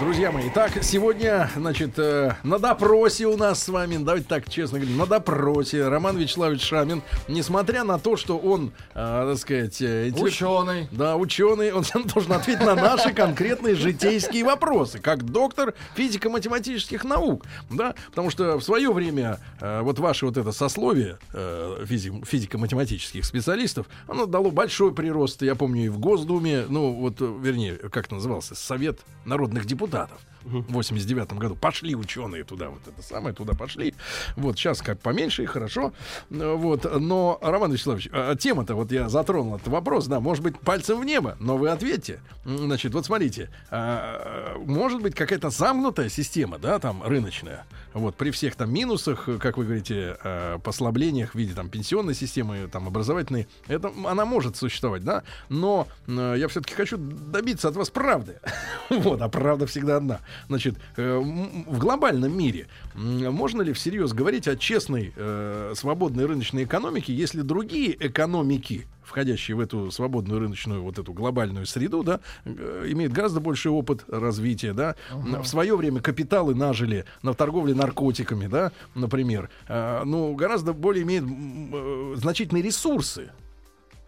[0.00, 4.78] Друзья мои, итак, сегодня, значит, э, на допросе у нас с вами, давайте так честно
[4.78, 10.08] говорим, на допросе Роман Вячеславович Шамин, несмотря на то, что он, э, так сказать, э,
[10.08, 10.88] интеллект- Ученый.
[10.90, 11.84] Да, ученый, он
[12.14, 18.62] должен ответить на наши конкретные житейские вопросы, как доктор физико-математических наук, да, потому что в
[18.64, 24.94] свое время э, вот ваше вот это сословие э, физи- физико-математических специалистов, оно дало большой
[24.94, 29.89] прирост, я помню, и в Госдуме, ну вот, вернее, как это назывался, Совет народных депутатов
[29.90, 30.14] resultado.
[30.44, 31.56] В 89 году.
[31.56, 33.94] Пошли ученые туда, вот это самое, туда пошли.
[34.36, 35.92] Вот сейчас как поменьше и хорошо.
[36.30, 40.58] Э, Вот, но, Роман Вячеславович, а, тема-то, вот я затронул этот вопрос, да, может быть,
[40.58, 42.20] пальцем в небо, но вы ответьте.
[42.44, 48.54] Значит, вот смотрите, а, может быть какая-то замкнутая система, да, там, рыночная, вот, при всех
[48.54, 53.48] там минусах, э, как вы говорите, э, послаблениях в виде там пенсионной системы, там, образовательной,
[53.68, 58.38] это, она может существовать, да, но э, я все-таки хочу добиться от вас правды.
[58.90, 60.20] Вот, а правда всегда одна.
[60.48, 67.14] Значит, э, в глобальном мире можно ли всерьез говорить о честной, э, свободной рыночной экономике,
[67.14, 73.12] если другие экономики, входящие в эту свободную рыночную, вот эту глобальную среду, да, э, имеют
[73.12, 74.96] гораздо больший опыт развития, да.
[75.12, 79.50] В свое время капиталы нажили на торговле наркотиками, да, например.
[79.68, 83.30] Ну, гораздо более имеют значительные ресурсы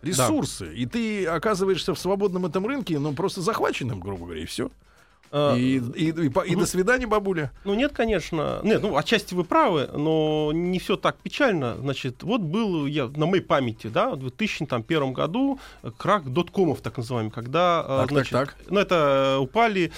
[0.03, 4.71] ресурсы, и ты оказываешься в свободном этом рынке, ну, просто захваченным, грубо говоря, и все.
[5.35, 7.51] А, И, и, и по- и до свидания, бабуля.
[7.65, 8.61] Ну нет, конечно.
[8.63, 11.77] Нет, ну отчасти вы правы, но не все так печально.
[11.79, 16.99] Значит, вот был я на моей памяти, да, в 2001 году э, крах доткомов, так
[16.99, 18.57] называемый, когда, э, Так, так, значит, так.
[18.69, 19.91] ну это э, упали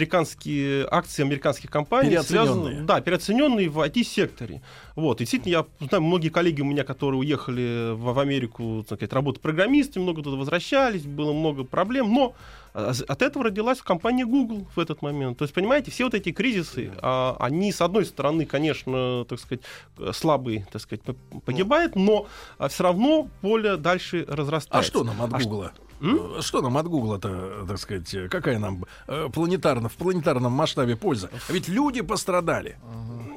[0.00, 2.46] американские акции американских компаний, Переоцененные.
[2.46, 4.62] связанные- да, переоцененные в IT-секторе.
[4.96, 8.98] Вот, и действительно, я знаю, многие коллеги у меня, которые уехали в, в Америку, так
[8.98, 12.34] сказать, работать программистами, много туда возвращались, было много проблем, но
[12.72, 15.38] от этого родилась компания Google в этот момент.
[15.38, 19.62] То есть, понимаете, все вот эти кризисы, а, они, с одной стороны, конечно, так сказать,
[19.98, 21.14] э, слабые, так сказать, п-
[21.44, 22.26] погибает, но
[22.68, 24.78] все равно поле дальше разрастается.
[24.78, 25.72] А что нам от А ш- Гугла?
[26.02, 30.96] Э, Что нам от Гугла-то, так сказать, э, какая нам э, планетарно, в планетарном масштабе
[30.96, 31.28] польза?
[31.48, 32.78] А ведь люди пострадали.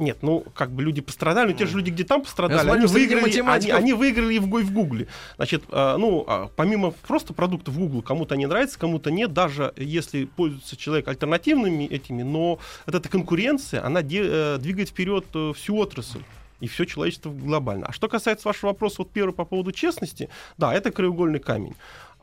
[0.04, 2.94] Нет, ну, как бы люди пострадали, но те же люди, где там пострадали, смотрю, они,
[2.94, 5.08] выиграли, они, они выиграли и в, и в Гугле.
[5.38, 10.26] Значит, а, ну, а, помимо просто продуктов Google, кому-то они нравятся, кому-то нет, даже если
[10.26, 16.24] пользуется человек альтернативными этими, но вот эта конкуренция, она э, двигает вперед э, всю отрасль
[16.60, 17.88] и все человечество глобально.
[17.88, 21.76] А что касается вашего вопроса, вот первый по поводу честности, да, это краеугольный камень.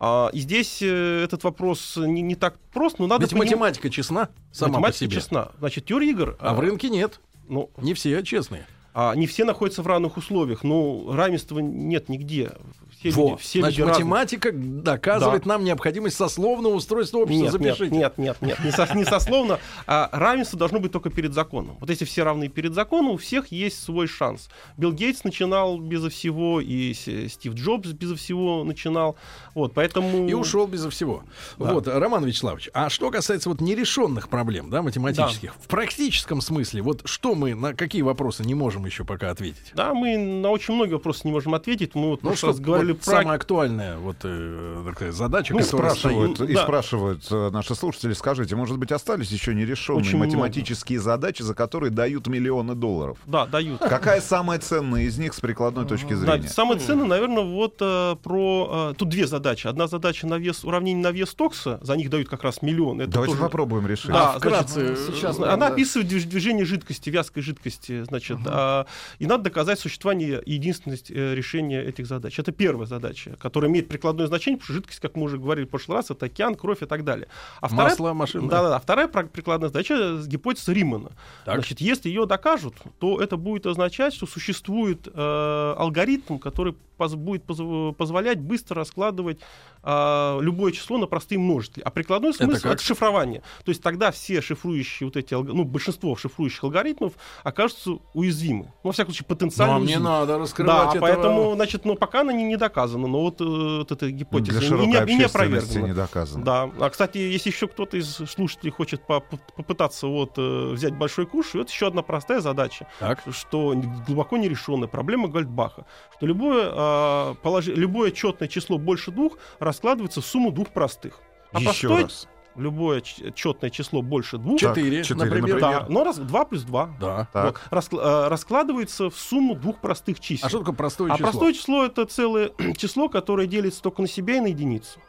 [0.02, 3.90] А, и здесь э, этот вопрос не, не так прост, но надо Ведь поним- математика
[3.90, 5.14] честна сама Математика по себе.
[5.20, 5.52] честна.
[5.58, 6.36] Значит, теория игр...
[6.40, 7.20] А в рынке нет.
[7.50, 8.66] Ну, Не все честные.
[8.94, 10.62] а не все находятся в равных условиях.
[10.64, 12.52] Ну, равенства нет нигде.
[13.00, 14.04] Все Во, люди, все Значит, люди разные.
[14.04, 17.44] математика доказывает нам необходимость сословного устройства общества.
[17.58, 17.96] Нет, нет, Запишите.
[17.96, 21.76] нет, нет, нет, не, со- не сословно, а равенство должно быть только перед законом.
[21.80, 24.50] Вот если все равны перед законом, у всех есть свой шанс.
[24.76, 29.16] Билл Гейтс начинал безо всего, и Стив Джобс безо всего начинал.
[29.54, 30.28] Вот, поэтому...
[30.28, 31.22] И ушел безо всего.
[31.58, 31.72] Да.
[31.72, 37.02] Вот, Роман Вячеславович, а что касается вот нерешенных проблем, да, математических, в практическом смысле, вот
[37.06, 39.72] что мы, на какие вопросы не можем еще пока ответить?
[39.74, 41.94] Да, мы на очень многие вопросы не можем ответить.
[41.94, 43.10] Мы вот Ну, что раз говорили вот про...
[43.10, 46.50] самая актуальная вот э, такая задача, Ну, которая спрашивают, стоит.
[46.50, 46.62] и Да.
[46.64, 50.26] спрашивают э, наши слушатели, скажите, может быть, остались еще нерешенные Очень много.
[50.30, 53.18] математические задачи, за которые дают миллионы долларов?
[53.26, 53.80] Да, дают.
[53.80, 56.48] Какая самая ценная из них с прикладной точки Да, зрения?
[56.48, 58.90] самое ценное, наверное, вот э, про...
[58.92, 59.66] э, тут две задачи.
[59.66, 63.00] Одна задача на вес, уравнение на вес токса, за них дают как раз миллион.
[63.00, 64.10] Это Давайте тоже- попробуем решить.
[64.10, 65.66] Да, А, вкратце, значит, сейчас, она правда.
[65.68, 68.86] описывает движ- движение жидкости, вязкой жидкости, значит, а,
[69.18, 72.38] и надо доказать существование и единственность э, решения этих задач.
[72.38, 75.66] Это первая первая задача, которая имеет прикладное значение, потому что жидкость, как мы уже говорили
[75.66, 77.28] в прошлый раз, это океан, кровь и так далее.
[77.60, 78.48] А вторая, Масло машинное.
[78.48, 78.76] да, да, да.
[78.76, 81.10] А вторая прикладная задача— гипотеза Римана.
[81.44, 81.56] Так.
[81.56, 87.44] Значит, если ее докажут, то это будет означать, что существует э, алгоритм, который поз- будет
[87.44, 89.38] поз- позволять быстро раскладывать
[89.82, 91.82] э, любое число на простые множители.
[91.84, 92.74] А прикладной смысл как?
[92.74, 93.42] это, шифрование.
[93.64, 97.12] То есть тогда все шифрующие вот эти, ну, большинство шифрующих алгоритмов
[97.42, 98.64] окажутся уязвимы.
[98.82, 100.10] Ну, во всяком случае, потенциально Но мне уязвимы.
[100.10, 103.44] надо раскрывать Да, этого- поэтому, значит, ну, пока она не, не доказана, но вот, э,
[103.44, 106.44] вот эта гипотеза Для не- широкой не, не не доказано.
[106.44, 106.70] Да.
[106.78, 111.26] А, кстати, если еще кто-то из слушателей хочет по- по- попытаться вот, э, взять большой
[111.26, 113.20] куш, вот еще одна простая задача, Так.
[113.32, 113.74] что
[114.06, 115.84] глубоко нерешенная проблема Гольдбаха,
[116.16, 121.20] что любое, а, положи- любое четное число больше двух раскладывается в сумму двух простых.
[121.52, 122.28] А Еще простое, раз.
[122.60, 125.60] Любое четное число больше двух, Четыре, четыре, например.
[125.60, 127.28] да, но раз, 2 плюс 2 Да.
[127.32, 127.62] Так.
[127.70, 130.46] раскладывается в сумму двух простых чисел.
[130.46, 131.26] А что такое простое А число?
[131.30, 135.00] простое число это целое число, которое делится только на себя и на единицу.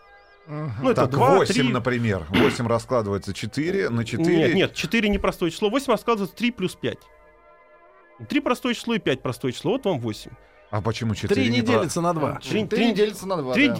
[0.47, 1.63] Ну, это Так, 2, 8, 3...
[1.71, 2.25] например.
[2.29, 4.35] 8 раскладывается 4 на 4.
[4.37, 6.97] Нет, нет, 4 непростое число, 8 раскладывается 3 плюс 5.
[8.27, 10.31] 3 простое число и 5 простое число, вот вам 8.
[10.71, 12.39] А почему 4 Три не делится на два.
[12.39, 13.53] Три- Три три- делится на два.
[13.53, 13.75] 3, да.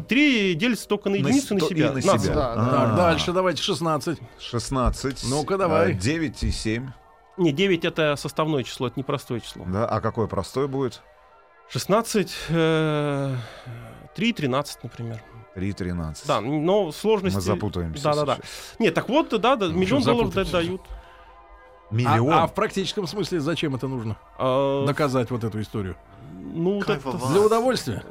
[0.59, 1.87] делится только на На единицу и на сто- и себя.
[1.89, 2.33] на На себя.
[2.35, 2.65] Да, да.
[2.69, 2.95] Так, А.
[2.97, 4.19] дальше давайте 16.
[4.39, 5.23] 16.
[5.29, 5.93] Ну-ка, давай.
[5.93, 6.91] 9 и 7.
[7.37, 9.63] Не, 9 это составное число, это непростое число.
[9.65, 11.01] Да, а какое простое будет?
[11.69, 13.35] 16, э,
[14.13, 15.23] 3, 13, например.
[15.55, 16.27] 3, 13.
[16.27, 17.37] Да, но сложности...
[17.37, 18.03] Мы запутаемся.
[18.03, 18.37] Да, да, да.
[18.79, 20.81] Нет, так вот, да, да, Ну, миллион долларов дают.
[21.91, 22.33] Миллион.
[22.33, 24.17] А, а в практическом смысле зачем это нужно?
[24.37, 25.95] А, Доказать вот эту историю.
[26.33, 27.31] ну, вот это- Кайфовать.
[27.31, 28.03] Для удовольствия?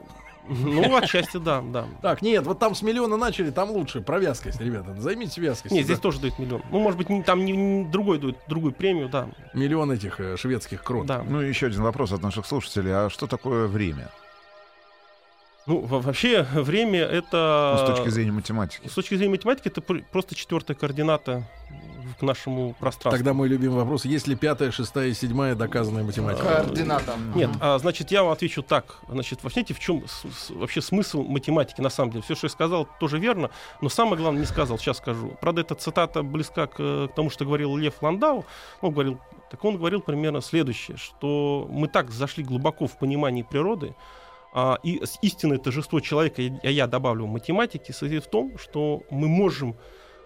[0.48, 1.84] ну, отчасти, да, да.
[2.02, 4.00] Так, нет, вот там с миллиона начали, там лучше.
[4.00, 4.94] Про вязкость, ребята.
[5.00, 5.76] Займитесь вязкостью.
[5.76, 6.02] Нет, здесь да.
[6.02, 6.62] тоже дают миллион.
[6.70, 9.28] Ну, может быть, не- там не, не другой дают, другую премию, да.
[9.54, 11.06] Миллион этих э, шведских крон.
[11.06, 11.22] да.
[11.28, 12.90] Ну еще один вопрос от наших слушателей.
[12.92, 14.08] А что такое время?
[15.70, 17.76] Ну, во- вообще, время Ну, это...
[17.78, 18.88] с точки зрения математики.
[18.88, 21.44] С точки зрения математики, это пр- просто четвертая координата
[22.18, 23.12] к нашему пространству.
[23.12, 24.04] Тогда мой любимый вопрос.
[24.04, 26.44] Есть ли пятая, шестая и седьмая доказанная математика?
[26.44, 27.14] Координата.
[27.36, 28.96] Нет, а, значит, я вам отвечу так.
[29.08, 32.24] Значит, знаете, в чем с- с- вообще смысл математики, на самом деле?
[32.24, 33.50] Все, что я сказал, тоже верно,
[33.80, 35.36] но самое главное не сказал, сейчас скажу.
[35.40, 38.44] Правда, эта цитата близка к, к тому, что говорил Лев Ландау.
[38.80, 39.20] Он говорил,
[39.52, 43.94] так он говорил примерно следующее, что мы так зашли глубоко в понимание природы,
[44.52, 49.28] а, и с- истинное торжество человека, а я добавлю математики, состоит в том, что мы
[49.28, 49.76] можем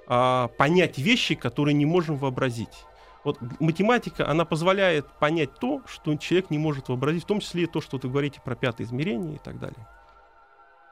[0.06, 2.84] а, понять вещи, которые не можем вообразить.
[3.24, 7.66] Вот математика, она позволяет понять то, что человек не может вообразить, в том числе и
[7.66, 9.86] то, что вы говорите про пятое измерение и так далее.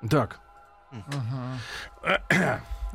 [0.08, 0.40] Так,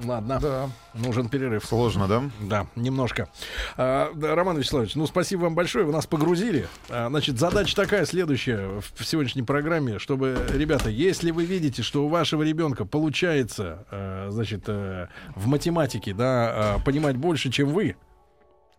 [0.04, 0.40] ладно.
[0.40, 0.70] Да.
[0.94, 1.66] Нужен перерыв.
[1.66, 2.24] Сложно, да?
[2.42, 3.30] Да, немножко.
[3.76, 6.68] А, да, Роман Вячеславович, ну спасибо вам большое, вы нас погрузили.
[6.90, 12.10] А, значит, задача такая следующая в сегодняшней программе, чтобы, ребята, если вы видите, что у
[12.10, 17.96] вашего ребенка получается, э, значит, э, в математике, да, э, понимать больше, чем вы,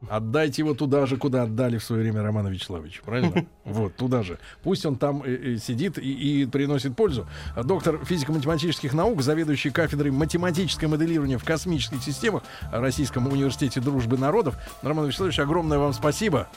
[0.08, 3.46] Отдайте его туда же, куда отдали в свое время Романа Вячеславовича, правильно?
[3.64, 4.38] Вот, туда же.
[4.62, 7.26] Пусть он там э, э, сидит и, и приносит пользу.
[7.64, 14.56] Доктор физико-математических наук, заведующий кафедрой математическое моделирование в космических системах Российском университете дружбы народов.
[14.82, 16.48] Роман Вячеславович, огромное вам спасибо.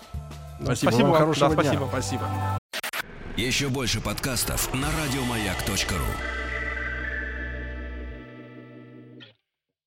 [0.63, 1.19] Спасибо, Спасибо вам, вам.
[1.21, 1.63] хорошего Да, дня.
[1.63, 1.87] спасибо.
[1.89, 2.59] спасибо.
[3.37, 6.40] Еще больше подкастов на радиомаяк.ру.